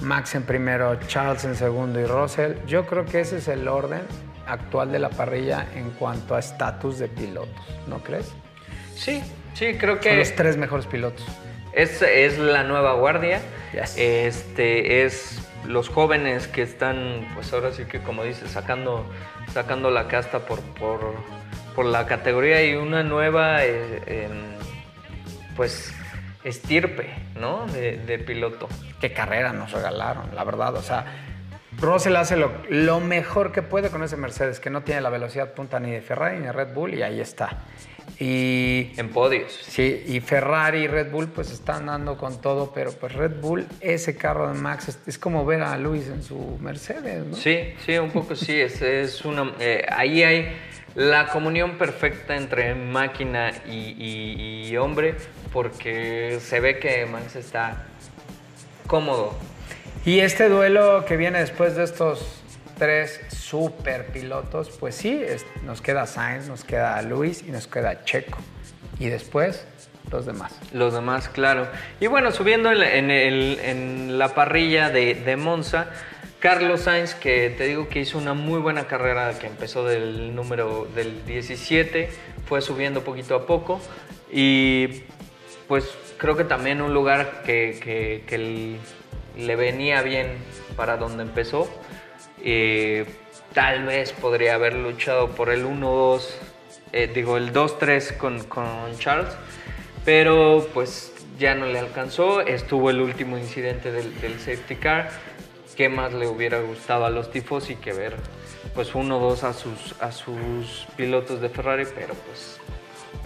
[0.00, 4.00] Max en primero, Charles en segundo y Russell, yo creo que ese es el orden
[4.46, 7.50] actual de la parrilla en cuanto a estatus de pilotos,
[7.86, 8.32] ¿no crees?
[8.94, 10.08] Sí, sí, creo que...
[10.08, 11.22] Son los tres mejores pilotos.
[11.74, 13.42] Es, es la nueva guardia,
[13.74, 13.94] yes.
[13.98, 19.04] este, es los jóvenes que están, pues ahora sí que como dices, sacando,
[19.52, 21.12] sacando la casta por, por,
[21.74, 24.28] por la categoría y una nueva, eh,
[25.56, 25.92] pues,
[26.46, 27.66] estirpe, ¿no?
[27.66, 28.68] De, de piloto.
[29.00, 30.74] Qué carrera nos regalaron, la verdad.
[30.76, 31.04] O sea,
[31.78, 35.52] Russell hace lo, lo mejor que puede con ese Mercedes, que no tiene la velocidad
[35.54, 37.58] punta ni de Ferrari ni de Red Bull, y ahí está.
[38.18, 39.52] Y En podios.
[39.52, 43.66] Sí, y Ferrari y Red Bull pues están dando con todo, pero pues Red Bull,
[43.80, 47.36] ese carro de Max, es, es como ver a Luis en su Mercedes, ¿no?
[47.36, 48.58] Sí, sí, un poco sí.
[48.58, 50.56] Es, es una, eh, ahí hay
[50.96, 55.14] la comunión perfecta entre máquina y, y- y hombre,
[55.52, 57.84] porque se ve que Max está
[58.86, 59.34] cómodo.
[60.04, 62.42] Y este duelo que viene después de estos
[62.78, 68.04] tres super pilotos, pues sí, es- nos queda Sainz, nos queda Luis y nos queda
[68.04, 68.38] Checo.
[68.98, 69.66] Y después
[70.10, 70.54] los demás.
[70.72, 71.66] Los demás, claro.
[72.00, 75.86] Y bueno, subiendo en, en el- en la parrilla de, de Monza,
[76.46, 80.86] Carlos Sainz, que te digo que hizo una muy buena carrera, que empezó del número
[80.94, 82.08] del 17,
[82.46, 83.80] fue subiendo poquito a poco
[84.30, 85.02] y
[85.66, 88.78] pues creo que también un lugar que,
[89.36, 90.36] le venía bien
[90.76, 91.68] para donde empezó.
[92.44, 93.06] Eh,
[93.52, 96.28] tal vez podría haber luchado por el 1-2,
[96.92, 99.34] eh, digo el 2-3 con, con Charles,
[100.04, 102.40] pero pues ya no le alcanzó.
[102.40, 105.10] Estuvo el último incidente del safety car.
[105.76, 108.16] ¿Qué más le hubiera gustado a los tifos y que ver
[108.74, 111.84] pues 1-2 a sus, a sus pilotos de Ferrari?
[111.94, 112.58] Pero pues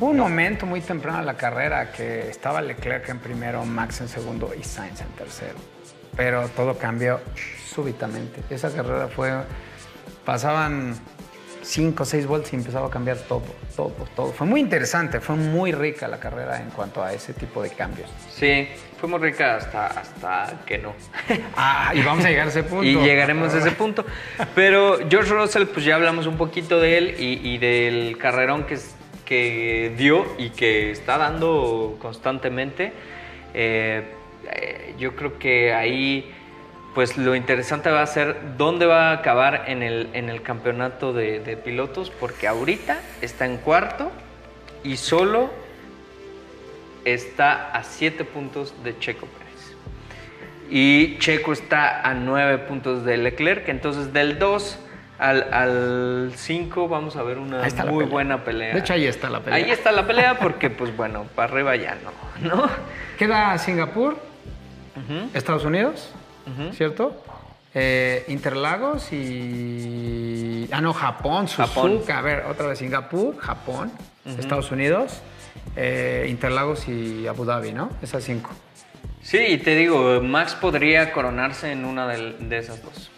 [0.01, 4.09] Hubo un momento muy temprano en la carrera que estaba Leclerc en primero, Max en
[4.09, 5.57] segundo y Sainz en tercero.
[6.17, 7.21] Pero todo cambió
[7.69, 8.43] súbitamente.
[8.49, 9.31] Esa carrera fue.
[10.25, 10.99] Pasaban
[11.71, 13.43] cinco o seis vueltas y empezaba a cambiar todo,
[13.77, 14.33] todo, todo.
[14.33, 18.11] Fue muy interesante, fue muy rica la carrera en cuanto a ese tipo de cambios.
[18.29, 20.93] sí, fue muy rica hasta, hasta que no.
[21.57, 22.85] Ah, y vamos a llegar a ese punto.
[22.85, 24.05] Y llegaremos a ese punto.
[24.55, 28.79] Pero George Russell, pues ya hablamos un poquito de él y, y del carrerón que,
[29.25, 32.93] que dio y que está dando constantemente.
[33.55, 34.03] Eh,
[34.53, 36.31] eh, yo creo que ahí,
[36.95, 41.13] pues lo interesante va a ser dónde va a acabar en el, en el campeonato
[41.13, 44.11] de, de pilotos, porque ahorita está en cuarto
[44.83, 45.51] y solo
[47.05, 49.41] está a siete puntos de Checo Pérez.
[50.71, 53.69] Y Checo está a 9 puntos de Leclerc.
[53.69, 54.79] Entonces, del 2
[55.19, 57.69] al 5 vamos a ver una muy
[58.05, 58.07] pelea.
[58.07, 58.75] buena pelea.
[58.75, 59.57] De hecho, ahí está la pelea.
[59.65, 62.69] Ahí está la pelea porque, pues bueno, para arriba ya no, ¿no?
[63.19, 64.13] Queda Singapur,
[64.97, 66.13] Ujú, Estados Unidos,
[66.73, 67.23] ¿cierto?
[67.75, 70.69] Eh, Interlagos y.
[70.73, 71.69] Ah, no, Japón, Suzuka.
[71.69, 72.03] Japón.
[72.13, 73.93] A ver, otra vez Singapur, Japón,
[74.25, 75.21] Estados Unidos,
[75.77, 77.91] eh, Interlagos y Abu Dhabi, ¿no?
[78.03, 78.51] Esas cinco.
[79.23, 83.11] Sí, y te digo, Max podría coronarse en una de, de esas dos.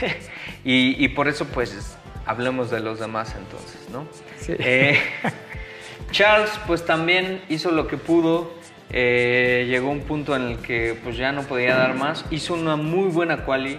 [0.64, 4.06] y, y por eso, pues, hablemos de los demás entonces, ¿no?
[4.40, 4.54] Sí.
[4.58, 4.98] Eh,
[6.10, 8.52] Charles, pues también hizo lo que pudo.
[8.92, 12.24] Eh, llegó un punto en el que pues ya no podía dar más.
[12.30, 13.78] Hizo una muy buena quali,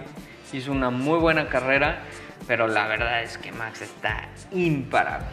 [0.52, 2.00] hizo una muy buena carrera,
[2.46, 5.26] pero la verdad es que Max está imparable.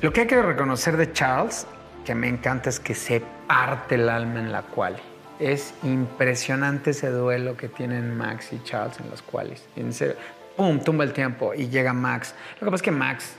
[0.00, 1.66] Lo que hay que reconocer de Charles,
[2.04, 4.98] que me encanta, es que se parte el alma en la quali.
[5.38, 9.66] Es impresionante ese duelo que tienen Max y Charles en las qualis.
[9.74, 10.16] En serio,
[10.56, 12.34] pum, tumba el tiempo y llega Max.
[12.60, 13.34] Lo que pasa es que Max,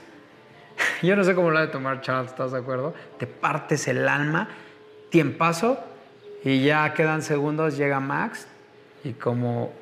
[1.02, 2.94] yo no sé cómo lo ha de tomar Charles, ¿estás de acuerdo?
[3.18, 4.48] Te partes el alma,
[5.10, 5.82] tiempazo,
[6.44, 8.46] y ya quedan segundos, llega Max
[9.04, 9.72] y como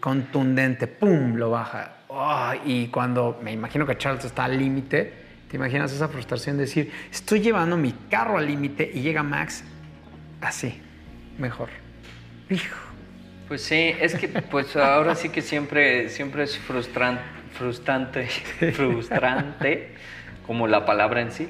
[0.00, 1.36] contundente, ¡pum!
[1.36, 1.92] lo baja.
[2.08, 5.12] Oh, y cuando me imagino que Charles está al límite,
[5.50, 9.64] te imaginas esa frustración de decir, estoy llevando mi carro al límite y llega Max
[10.40, 10.80] así,
[11.38, 11.68] mejor.
[12.50, 12.76] Hijo.
[13.48, 17.20] Pues sí, es que pues ahora sí que siempre, siempre es frustran-
[17.54, 18.28] frustrante,
[18.74, 19.94] frustrante,
[20.46, 21.48] como la palabra en sí,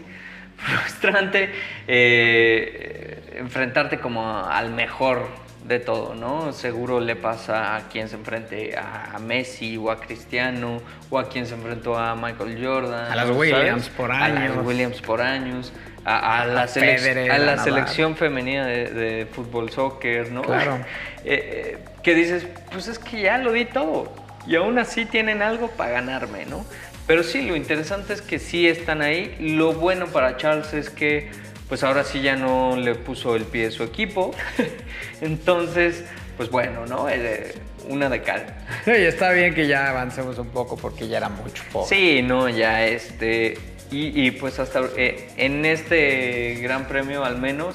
[0.83, 1.51] frustrante
[1.87, 5.27] eh, enfrentarte como al mejor
[5.65, 6.53] de todo, ¿no?
[6.53, 11.47] Seguro le pasa a quien se enfrente a, Messi o a Cristiano o a quien
[11.47, 13.13] se enfrentó a Michael Jordan.
[13.13, 13.37] A las ¿sabes?
[13.37, 14.57] Williams por A las años.
[14.65, 15.73] Williams por años.
[16.05, 20.43] A, a la, selec- a selección femenina de, de fútbol, soccer, ¿no?
[20.43, 20.79] Claro.
[21.25, 24.11] Eh, eh, que dices, pues es que ya lo di todo.
[24.47, 26.65] Y aún así tienen algo para ganarme, ¿no?
[27.09, 29.35] Pero sí, lo interesante es que sí están ahí.
[29.41, 31.31] Lo bueno para Charles es que,
[31.67, 34.35] pues ahora sí ya no le puso el pie a su equipo.
[35.23, 36.05] Entonces,
[36.37, 37.09] pues bueno, ¿no?
[37.09, 37.55] Eh,
[37.89, 38.45] una de cal.
[38.85, 41.89] Sí, está bien que ya avancemos un poco porque ya era mucho poco.
[41.89, 43.57] Sí, no, ya este.
[43.91, 47.75] Y, y, pues hasta eh, en este gran premio al menos,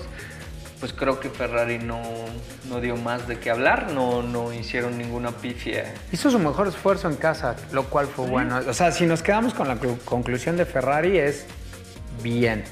[0.84, 2.02] pues creo que Ferrari no,
[2.68, 5.94] no dio más de qué hablar, no, no hicieron ninguna pifia.
[6.12, 8.60] Hizo su mejor esfuerzo en casa, lo cual fue bueno.
[8.68, 11.46] O sea, si nos quedamos con la clu- conclusión de Ferrari es
[12.22, 12.66] bien.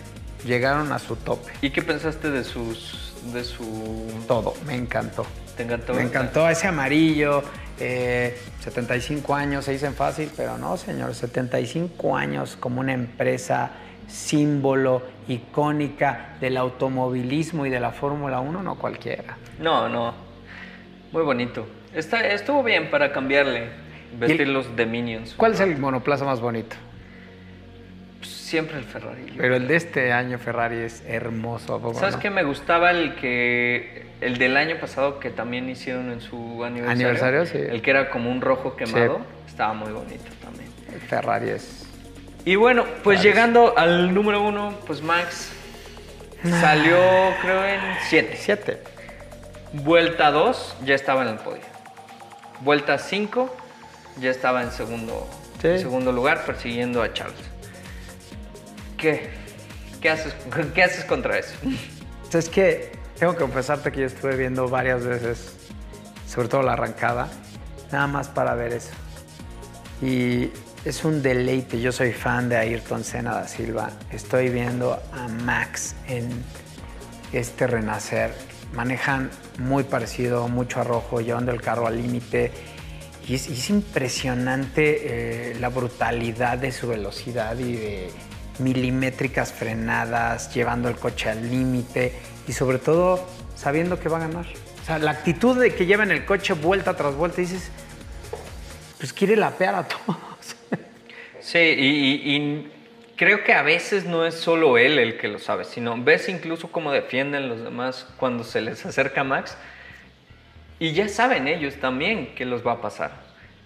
[0.46, 1.54] Llegaron a su tope.
[1.62, 5.26] ¿Y qué pensaste de sus de su Todo, me encantó.
[5.56, 5.94] ¿Te encantó?
[5.94, 7.44] Me encantó ese amarillo,
[7.80, 13.72] eh, 75 años, se dicen fácil, pero no, señor, 75 años como una empresa
[14.08, 19.38] símbolo icónica del automovilismo y de la Fórmula 1, no cualquiera.
[19.60, 20.14] No, no.
[21.12, 21.68] Muy bonito.
[21.94, 23.70] Está, estuvo bien para cambiarle,
[24.18, 25.34] vestir los de Minions.
[25.36, 26.76] ¿Cuál es el monoplaza más bonito?
[28.22, 29.34] Siempre el Ferrari.
[29.38, 31.76] Pero el de este año Ferrari es hermoso.
[31.76, 32.22] ¿a poco ¿Sabes no?
[32.22, 32.30] qué?
[32.30, 36.92] Me gustaba el que el del año pasado que también hicieron en su aniversario.
[36.92, 37.58] Aniversario, sí.
[37.58, 39.22] El que era como un rojo quemado.
[39.48, 40.70] Estaba muy bonito también.
[40.94, 41.81] El Ferrari es...
[42.46, 45.50] Y bueno, pues llegando al número uno, pues Max
[46.60, 46.98] salió
[47.42, 48.38] creo en 7.
[48.40, 48.84] Siete.
[49.74, 51.62] Vuelta 2 ya estaba en el podio.
[52.62, 53.56] Vuelta 5
[54.20, 55.28] ya estaba en segundo,
[55.62, 55.68] Sí.
[55.68, 57.40] en segundo lugar persiguiendo a Charles.
[58.98, 59.30] ¿Qué?
[60.02, 60.36] ¿Qué haces,
[60.74, 61.54] ¿Qué haces contra eso?
[62.34, 65.56] Es que tengo que confesarte que yo estuve viendo varias veces,
[66.28, 67.28] sobre todo la arrancada,
[67.92, 68.92] nada más para ver eso.
[70.02, 70.50] Y
[70.86, 71.80] es un deleite.
[71.80, 73.92] Yo soy fan de Ayrton Senna da Silva.
[74.12, 76.30] Estoy viendo a Max en
[77.32, 78.34] este renacer.
[78.74, 82.52] Manejan muy parecido, mucho arrojo, llevando el carro al límite.
[83.28, 88.10] Y es, impresionante eh, la brutalidad de su velocidad y de
[88.60, 92.14] milimétricas frenadas, llevando el coche al límite
[92.48, 94.48] y sobre todo sabiendo que va a ganar.
[94.82, 97.70] O sea, la actitud de que llevan el coche vuelta tras vuelta, dices,
[98.98, 100.31] pues quiere lapear a todos.
[101.42, 102.72] Sí, y, y-
[103.16, 106.72] creo que a veces no es solo él el que lo sabe, sino ves incluso
[106.72, 109.58] cómo defienden los demás cuando se les acerca Max.
[110.80, 113.12] Y ya saben ellos también qué los va a pasar.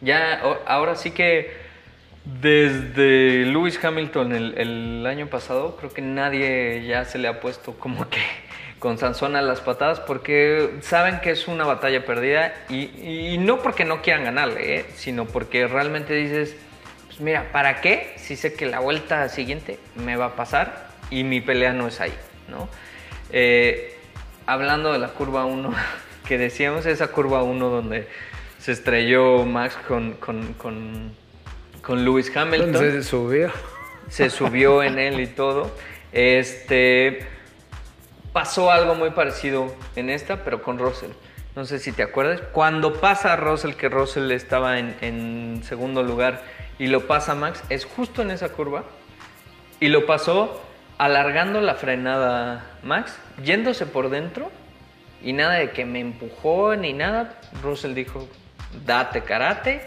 [0.02, 1.52] Ya, ahora sí que
[2.26, 7.74] desde Lewis Hamilton el, el año pasado, creo que nadie ya se le ha puesto
[7.80, 8.20] como que
[8.80, 12.90] con Sansón a las patadas porque saben que es una batalla perdida y,
[13.34, 14.86] y no porque no quieran ganarle, ¿eh?
[14.96, 16.56] sino porque realmente dices,
[17.15, 18.13] pues mira, ¿para qué?
[18.17, 22.01] Si sé que la vuelta siguiente me va a pasar y mi pelea no es
[22.01, 22.13] ahí,
[22.49, 22.67] ¿no?
[23.32, 23.97] Eh,
[24.45, 25.73] hablando de la curva 1
[26.28, 28.10] que decíamos, esa curva 1 donde
[28.60, 31.13] se estrelló Max con, con, con,
[31.82, 33.49] con Lewis Hamilton Entonces subió.
[34.10, 35.71] se subió en él y todo.
[36.12, 37.28] Este
[38.34, 41.12] pasó algo muy parecido en esta, pero con Russell.
[41.56, 42.41] No sé si te acuerdas.
[42.51, 46.43] Cuando pasa a Russell, que Russell estaba en, en segundo lugar,
[46.80, 48.84] y lo pasa Max, es justo en esa curva.
[49.80, 50.62] Y lo pasó
[50.98, 54.52] alargando la frenada Max, yéndose por dentro.
[55.22, 57.40] Y nada de que me empujó ni nada.
[57.64, 58.28] Russell dijo,
[58.86, 59.82] date karate.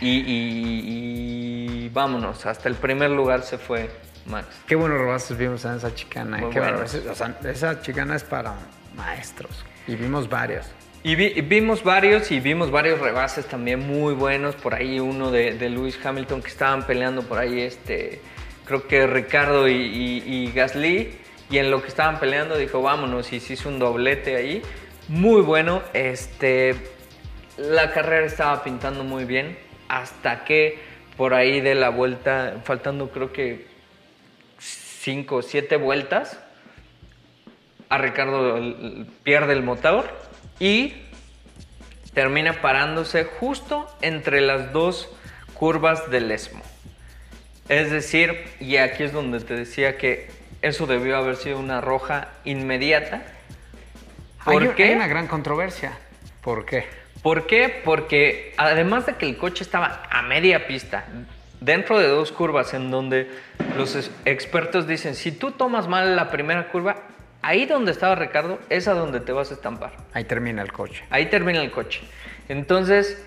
[0.00, 3.90] Y, y- y vámonos, hasta el primer lugar se fue
[4.26, 4.46] Max.
[4.66, 6.38] Qué buenos rebases vimos en esa chicana.
[6.50, 6.84] Qué bárbaro.
[6.84, 8.54] O sea, esa chicana es para
[8.94, 9.64] maestros.
[9.86, 10.66] Y vimos varios.
[11.06, 14.56] Y vi- vimos varios y vimos varios rebases también muy buenos.
[14.56, 18.20] Por ahí uno de, de Lewis Hamilton que estaban peleando por ahí, este,
[18.64, 21.16] creo que Ricardo y, Gasly.
[21.48, 24.62] Y en lo que estaban peleando dijo, vámonos, y se hizo un doblete ahí.
[25.06, 25.80] Muy bueno.
[25.92, 26.74] Este,
[27.56, 29.56] la carrera estaba pintando muy bien.
[29.88, 30.80] Hasta que
[31.16, 33.68] por ahí de la vuelta, faltando creo que
[34.58, 36.40] cinco o siete vueltas,
[37.90, 38.60] a Ricardo
[39.22, 40.25] pierde el motor
[40.58, 40.94] y
[42.14, 45.08] termina parándose justo entre las dos
[45.54, 46.62] curvas del ESMO.
[47.68, 50.30] Es decir, y aquí es donde te decía que
[50.62, 53.22] eso debió haber sido una roja inmediata.
[54.44, 54.84] ¿Por hay, qué?
[54.84, 55.92] hay una gran controversia.
[56.40, 56.86] ¿Por qué?
[57.22, 57.82] ¿Por qué?
[57.84, 61.04] Porque además de que el coche estaba a media pista,
[61.60, 63.28] dentro de dos curvas en donde
[63.76, 66.96] los expertos dicen, si tú tomas mal la primera curva,
[67.46, 69.92] ahí donde estaba Ricardo es a donde te vas a estampar.
[70.12, 71.04] Ahí termina el coche.
[71.10, 72.02] Ahí termina el coche.
[72.48, 73.24] Entonces,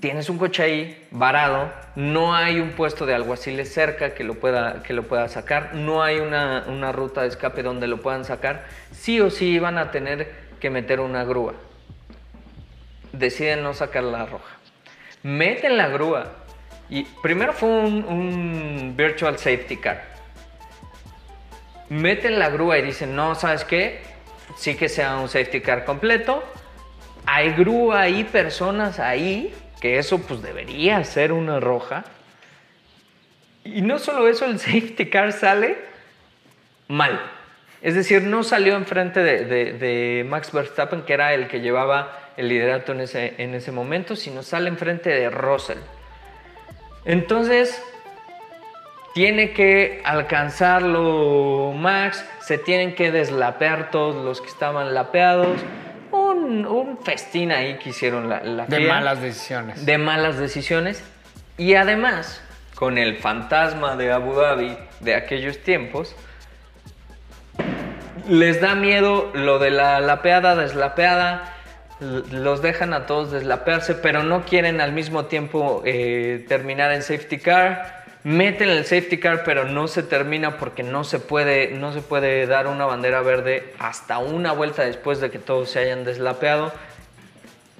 [0.00, 4.82] tienes un coche ahí varado, no hay un puesto de alguaciles cerca que lo pueda,
[4.82, 8.66] que lo pueda sacar, no hay una, una ruta de escape donde lo puedan sacar,
[8.92, 11.54] sí o sí van a tener que meter una grúa.
[13.12, 14.56] Deciden no sacar la roja.
[15.22, 16.32] Meten la grúa.
[16.88, 20.17] Y primero fue un, un virtual safety car
[21.88, 24.00] meten la grúa y dicen, no, ¿sabes qué?
[24.56, 26.42] Sí que sea un safety car completo.
[27.26, 32.04] Hay grúa ahí, personas ahí, que eso pues debería ser una roja.
[33.64, 35.76] Y no solo eso, el safety car sale
[36.88, 37.20] mal.
[37.82, 42.30] Es decir, no salió enfrente de, de- de Max Verstappen, que era el que llevaba
[42.36, 45.78] el liderato en ese, en ese momento, sino sale enfrente de Russell.
[47.04, 47.80] Entonces,
[49.18, 55.58] tiene que alcanzarlo Max, se tienen que deslapear todos los que estaban lapeados.
[56.12, 59.84] Un, un festín ahí que hicieron la, la De malas decisiones.
[59.84, 61.02] de malas decisiones
[61.56, 62.40] y además
[62.76, 66.14] con el fantasma de Abu Dhabi de aquellos tiempos
[68.28, 71.54] les da miedo lo de la lapeada, deslapeada,
[71.98, 77.38] los dejan a todos deslapearse, pero no quieren al mismo tiempo eh, terminar en safety
[77.38, 77.97] car.
[78.28, 82.46] Meten el safety car, pero no se termina porque no se puede, no se puede
[82.46, 86.70] dar una bandera verde hasta una vuelta después de que todos se hayan deslapeado.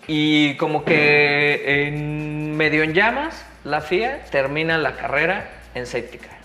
[0.07, 6.39] Y como que en medio en llamas, la FIA termina la carrera en safety car.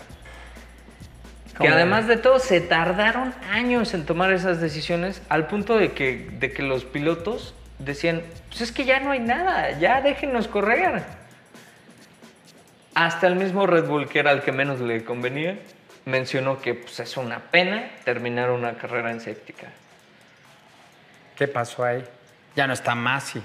[1.58, 6.28] Que además de todo se tardaron años en tomar esas decisiones al punto de que,
[6.30, 11.23] de que los pilotos decían, pues es que ya no hay nada, ya déjenos correr.
[12.94, 15.58] Hasta el mismo Red Bull, que era el que menos le convenía,
[16.04, 19.70] mencionó que pues, es una pena terminar una carrera en safety car.
[21.36, 22.04] ¿Qué pasó ahí?
[22.54, 23.42] Ya no está Masi.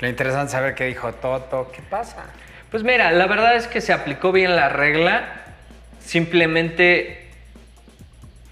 [0.00, 1.70] Lo interesante es saber qué dijo Toto.
[1.72, 2.24] ¿Qué pasa?
[2.70, 5.42] Pues mira, la verdad es que se aplicó bien la regla,
[6.00, 7.28] simplemente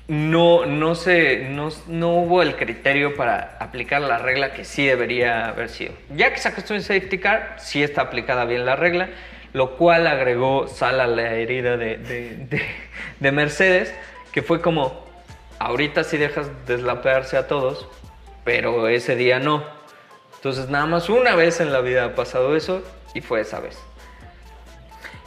[0.08, 5.48] no, no, se, no, no hubo el criterio para aplicar la regla que sí debería
[5.48, 5.92] haber sido.
[6.16, 9.08] Ya que sacaste un safety car, sí está aplicada bien la regla,
[9.52, 12.66] lo cual agregó sal a la herida de, de- de-
[13.20, 13.94] de Mercedes,
[14.32, 15.04] que fue como,
[15.58, 17.88] ahorita sí dejas deslapearse a todos,
[18.44, 19.64] pero ese día no.
[20.36, 22.82] Entonces nada más una vez en la vida ha pasado eso
[23.14, 23.78] y fue esa vez.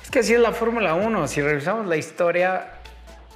[0.03, 1.28] Es que así es la Fórmula 1.
[1.28, 2.67] Si revisamos la historia,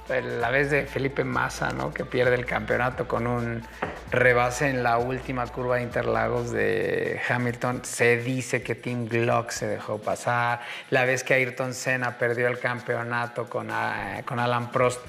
[0.08, 1.92] la vez de Felipe Massa, ¿no?
[1.92, 3.62] Que pierde el campeonato con un
[4.10, 7.84] rebase en la última curva de Interlagos de Hamilton.
[7.84, 10.60] Se dice que Tim Glock se dejó pasar.
[10.90, 15.00] La vez que Ayrton Senna perdió el campeonato con, ah, con Alan Prost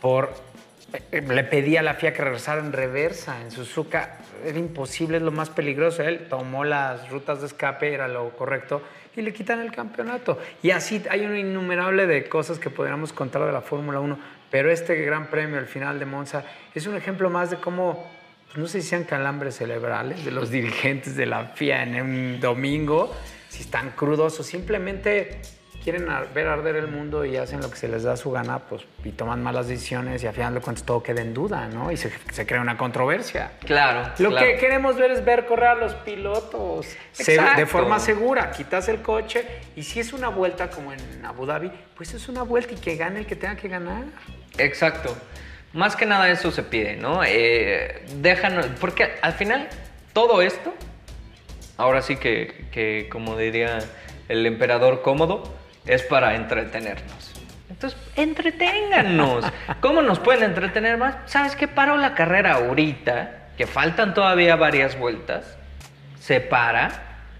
[0.00, 0.34] por
[1.10, 4.18] eh, le pedía a la FIA que regresara en reversa en Suzuka.
[4.44, 6.02] Era imposible, es lo más peligroso.
[6.02, 8.82] Él tomó las rutas de escape, era lo correcto,
[9.16, 10.38] y le quitan el campeonato.
[10.62, 14.18] Y así hay un innumerable de cosas que podríamos contar de la Fórmula 1,
[14.50, 16.44] pero este gran premio, el final de Monza,
[16.74, 18.10] es un ejemplo más de cómo,
[18.46, 22.40] pues, no sé si sean calambres cerebrales de los dirigentes de la FIA en un
[22.40, 23.14] domingo,
[23.48, 25.40] si están crudos o simplemente
[25.82, 28.82] quieren ver arder el mundo y hacen lo que se les da su gana, pues,
[29.04, 31.90] y toman malas decisiones y al final de cuentas todo queda en duda, ¿no?
[31.90, 33.52] Y se, se crea una controversia.
[33.64, 34.10] Claro.
[34.18, 34.46] Lo claro.
[34.46, 37.60] que queremos ver es ver correr a los pilotos se- Exacto.
[37.60, 38.50] de forma segura.
[38.52, 39.44] Quitas el coche
[39.76, 42.96] y si es una vuelta como en Abu Dhabi, pues es una vuelta y que
[42.96, 44.04] gane el que tenga que ganar.
[44.58, 45.16] Exacto.
[45.72, 47.22] Más que nada eso se pide, ¿no?
[47.24, 49.68] Eh, déjanos, porque al final
[50.12, 50.74] todo esto,
[51.78, 53.78] ahora sí que, que, como diría
[54.28, 55.42] el emperador cómodo,
[55.86, 57.32] es para entretenernos.
[57.68, 59.44] Entonces, entreténganos.
[59.80, 61.16] ¿Cómo nos pueden entretener más?
[61.26, 61.68] ¿Sabes qué?
[61.68, 65.56] Paro la carrera ahorita, que faltan todavía varias vueltas,
[66.20, 66.90] se para,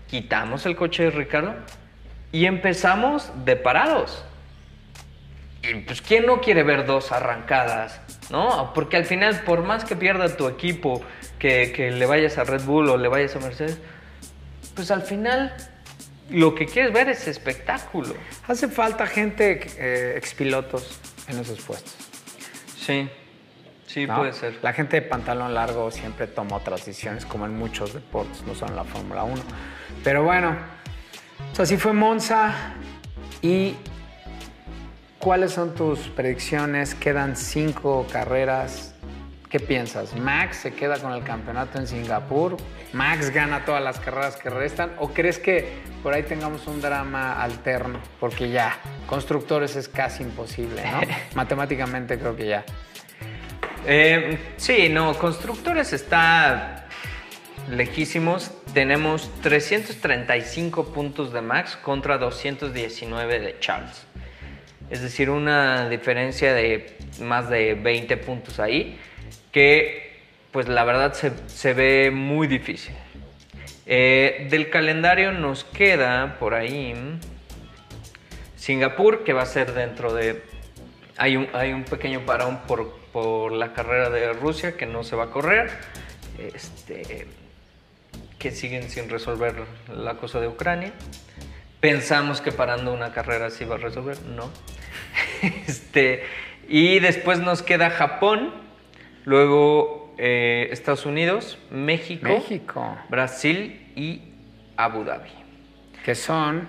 [0.08, 1.54] quitamos el coche de Ricardo
[2.32, 4.24] y empezamos de parados.
[5.62, 8.00] Y pues, ¿quién no quiere ver dos arrancadas?
[8.30, 8.72] ¿No?
[8.74, 11.02] Porque al final, por más que pierda tu equipo,
[11.38, 13.78] que, que le vayas a Red Bull o le vayas a Mercedes,
[14.74, 15.54] pues al final
[16.32, 18.14] lo que quieres ver es espectáculo.
[18.46, 21.94] Hace falta gente, eh, expilotos en esos puestos.
[22.76, 23.08] Sí,
[23.86, 24.16] sí, ¿no?
[24.16, 24.58] puede ser.
[24.62, 28.72] La gente de pantalón largo siempre toma otras decisiones, como en muchos deportes, no solo
[28.72, 29.42] en la Fórmula 1.
[30.02, 30.56] Pero bueno,
[31.48, 32.74] pues así fue Monza.
[33.42, 33.74] ¿Y
[35.18, 36.94] cuáles son tus predicciones?
[36.94, 38.91] Quedan cinco carreras.
[39.52, 40.16] ¿Qué piensas?
[40.16, 42.56] ¿Max se queda con el campeonato en Singapur?
[42.94, 44.92] ¿Max gana todas las carreras que restan?
[44.98, 48.00] ¿O crees que por ahí tengamos un drama alterno?
[48.18, 51.00] Porque ya, constructores es casi imposible, ¿no?
[51.34, 52.64] Matemáticamente creo que ya.
[53.84, 56.86] Eh, sí, no, constructores está
[57.70, 58.52] lejísimos.
[58.72, 64.06] Tenemos 335 puntos de Max contra 219 de Charles.
[64.88, 68.98] Es decir, una diferencia de más de 20 puntos ahí,
[69.52, 70.12] que
[70.50, 72.94] pues la verdad se, se ve muy difícil.
[73.86, 76.94] Eh, del calendario nos queda por ahí
[78.56, 80.42] Singapur, que va a ser dentro de...
[81.16, 85.16] Hay un, hay un pequeño parón por, por la carrera de Rusia que no se
[85.16, 85.70] va a correr.
[86.38, 87.26] Este,
[88.38, 89.54] que siguen sin resolver
[89.94, 90.92] la cosa de Ucrania.
[91.80, 94.50] Pensamos que parando una carrera se iba a resolver, no.
[95.66, 96.22] Este,
[96.68, 98.54] y después nos queda Japón,
[99.24, 102.96] luego eh, Estados Unidos, México, México.
[103.08, 104.22] Brasil y
[104.76, 105.30] Abu Dhabi.
[106.04, 106.68] Que son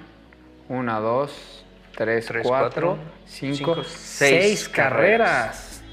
[0.69, 5.83] una, dos, 3, Tres, 4, cuatro, 5, cinco, 6 seis carreras.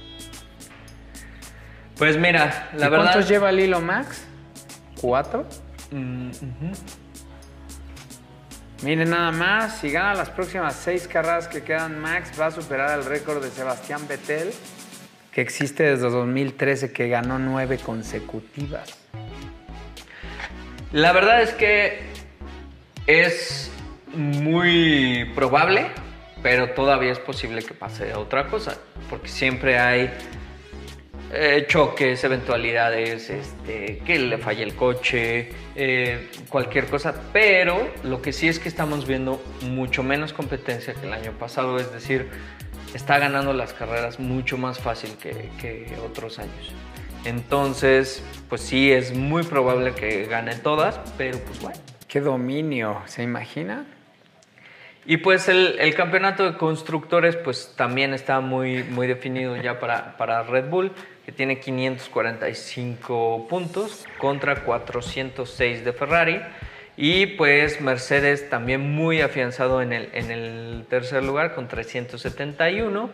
[1.96, 3.04] Pues mira, la ¿Y verdad.
[3.12, 4.24] ¿Cuántos lleva Lilo Max?
[5.00, 5.46] ¿Cuatro?
[5.90, 6.30] Mm.
[8.82, 12.98] Miren nada más, si gana las próximas seis carreras que quedan, Max va a superar
[12.98, 14.50] el récord de Sebastián Vettel,
[15.32, 18.98] que existe desde 2013, que ganó nueve consecutivas.
[20.92, 22.00] La verdad es que
[23.06, 23.70] es
[24.14, 25.86] muy probable,
[26.42, 28.78] pero todavía es posible que pase otra cosa,
[29.08, 30.10] porque siempre hay
[31.32, 38.32] eh, choques, eventualidades, este, que le falle el coche, eh, cualquier cosa, pero lo que
[38.32, 42.28] sí es que estamos viendo mucho menos competencia que el año pasado, es decir,
[42.94, 46.72] está ganando las carreras mucho más fácil que, que otros años.
[47.24, 51.78] Entonces, pues sí, es muy probable que gane todas, pero pues bueno.
[52.08, 53.02] ¡Qué dominio!
[53.06, 53.86] ¿Se imagina?
[55.06, 60.16] Y pues el, el campeonato de constructores pues también está muy, muy definido ya para,
[60.16, 60.92] para Red Bull,
[61.24, 66.40] que tiene 545 puntos contra 406 de Ferrari.
[67.02, 73.08] Y pues Mercedes también muy afianzado en el, en el tercer lugar con 371.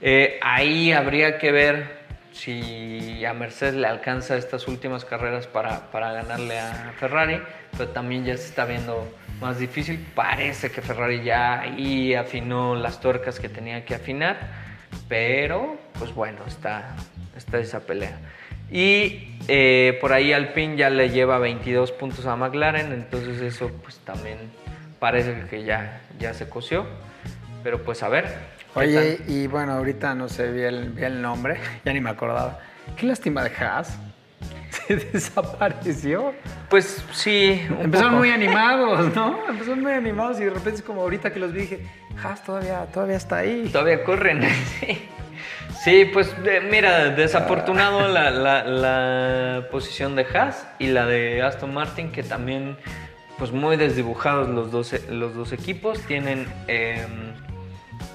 [0.00, 6.12] Eh, ahí habría que ver si a Mercedes le alcanza estas últimas carreras para, para
[6.12, 7.42] ganarle a Ferrari,
[7.76, 10.06] pero también ya se está viendo más difícil.
[10.14, 11.64] Parece que Ferrari ya
[12.20, 14.38] afinó las tuercas que tenía que afinar,
[15.08, 16.94] pero pues bueno, está,
[17.36, 18.20] está esa pelea.
[18.70, 23.98] Y eh, por ahí Alpine ya le lleva 22 puntos a McLaren, entonces eso pues
[23.98, 24.38] también
[24.98, 26.86] parece que ya, ya se coció.
[27.62, 28.24] Pero pues a ver.
[28.74, 32.10] ¿qué Oye, y bueno, ahorita no sé, vi el, vi el nombre, ya ni me
[32.10, 32.60] acordaba.
[32.96, 33.98] Qué lástima de Haas.
[34.70, 36.34] Se desapareció.
[36.68, 37.60] Pues sí.
[37.80, 38.18] Empezaron poco.
[38.18, 39.48] muy animados, ¿no?
[39.48, 41.86] Empezaron muy animados y de repente es como ahorita que los vi dije,
[42.22, 43.68] Haas todavía, todavía está ahí.
[43.72, 44.42] Todavía corren.
[44.80, 45.08] sí.
[45.86, 46.34] Sí, pues
[46.68, 52.76] mira, desafortunado la, la- la posición de Haas y la de Aston Martin, que también,
[53.38, 56.00] pues muy desdibujados los dos, los dos equipos.
[56.00, 57.34] Tienen, em,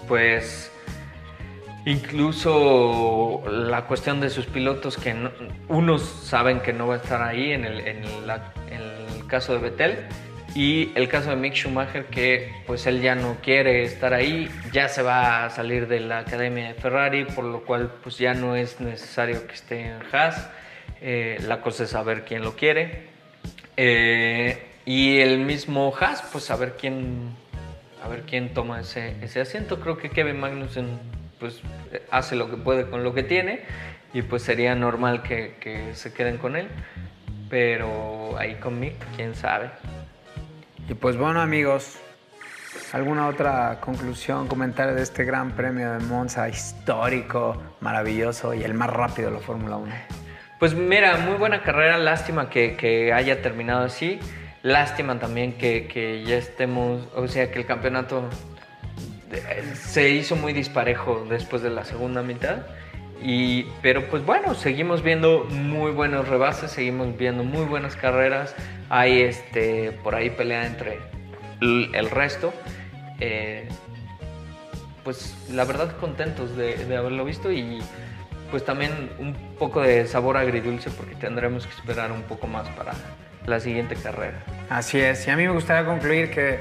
[0.06, 0.70] pues,
[1.86, 5.32] incluso la cuestión de sus pilotos, que no-
[5.70, 10.08] unos saben que no va a estar ahí en el, en el caso de Vettel.
[10.54, 14.90] Y el caso de Mick Schumacher, que pues él ya no quiere estar ahí, ya
[14.90, 18.56] se va a salir de la academia de Ferrari, por lo cual pues ya no
[18.56, 20.50] es necesario que esté en Haas.
[21.02, 23.08] Eh, la cosa es saber quién lo quiere.
[23.78, 27.34] Eh, y el mismo Haas, pues a ver quién,
[28.04, 29.80] a quién toma ese, ese asiento.
[29.80, 31.00] Creo que Kevin Magnussen
[31.40, 31.62] pues
[32.12, 33.62] hace lo que puede con lo que tiene
[34.14, 36.68] y pues sería normal que, que se queden con él.
[37.50, 39.70] Pero ahí con Mick, quién sabe.
[40.90, 41.98] Y pues bueno amigos,
[42.92, 48.90] ¿alguna otra conclusión, comentario de este gran premio de Monza histórico, maravilloso y el más
[48.90, 49.94] rápido de la Fórmula 1?
[50.60, 54.20] Pues mira, muy buena carrera, lástima que, que haya terminado así,
[54.64, 58.30] lástima también que, que ya estemos, o sea, que el campeonato
[59.32, 62.58] eh, se hizo muy disparejo después de la segunda mitad.
[63.24, 68.56] Y, pero pues bueno, seguimos viendo muy buenos rebases, seguimos viendo muy buenas carreras.
[68.90, 71.00] Hay este, por ahí pelea entre
[71.62, 72.54] el resto.
[73.20, 73.68] Eh,
[75.04, 77.82] pues la verdad contentos de, de haberlo visto y
[78.50, 82.94] pues también un poco de sabor agridulce porque tendremos que esperar un poco más para
[83.46, 84.44] la siguiente carrera.
[84.70, 86.60] Así es, y a mí me gustaría concluir que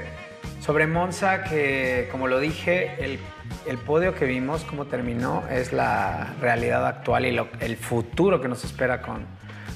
[0.61, 3.19] sobre Monza, que como lo dije, el,
[3.67, 8.47] el podio que vimos, cómo terminó, es la realidad actual y lo- el futuro que
[8.47, 9.25] nos espera con,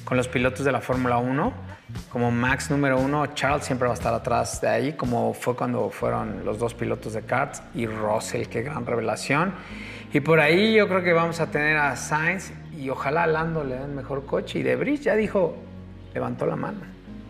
[0.03, 1.53] con los pilotos de la Fórmula 1.
[2.11, 5.89] Como Max número uno, Charles siempre va a estar atrás de ahí, como fue cuando
[5.91, 9.53] fueron los dos pilotos de karts y Russell, qué gran revelación.
[10.11, 13.75] Y por ahí yo creo que vamos a tener a Sainz y ojalá Lando le
[13.75, 14.59] den mejor coche.
[14.59, 15.55] Y De Vries ya dijo,
[16.13, 16.79] levantó la mano.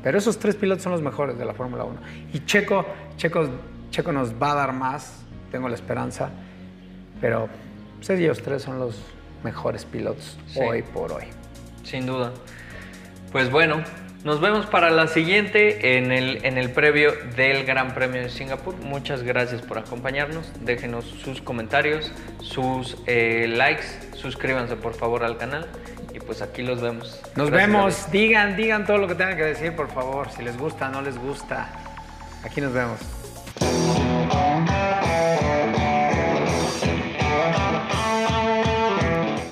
[0.01, 1.99] Pero esos tres pilotos son los mejores de la Fórmula 1.
[2.33, 2.85] Y Checo,
[3.17, 3.47] Checo,
[3.89, 5.24] Checo nos va a dar más,
[5.55, 6.31] tengo la esperanza.
[7.21, 7.47] Pero
[7.95, 9.01] pues, ellos tres son los
[9.41, 10.59] mejores pilotos Sí.
[10.59, 11.23] hoy por hoy.
[11.85, 12.33] Sin duda.
[13.31, 13.81] Pues bueno,
[14.25, 18.75] nos vemos para la siguiente en el, en el previo del Gran Premio de Singapur.
[18.81, 20.51] Muchas gracias por acompañarnos.
[20.59, 23.85] Déjenos sus comentarios, sus eh, likes,
[24.17, 25.67] suscríbanse por favor al canal
[26.13, 27.21] y pues aquí los vemos.
[27.37, 30.29] Nos Gracias, vemos, digan, digan todo lo que tengan que decir, por favor.
[30.31, 31.69] Si les gusta, no les gusta.
[32.43, 32.99] Aquí nos vemos.
[34.85, 35.64] Música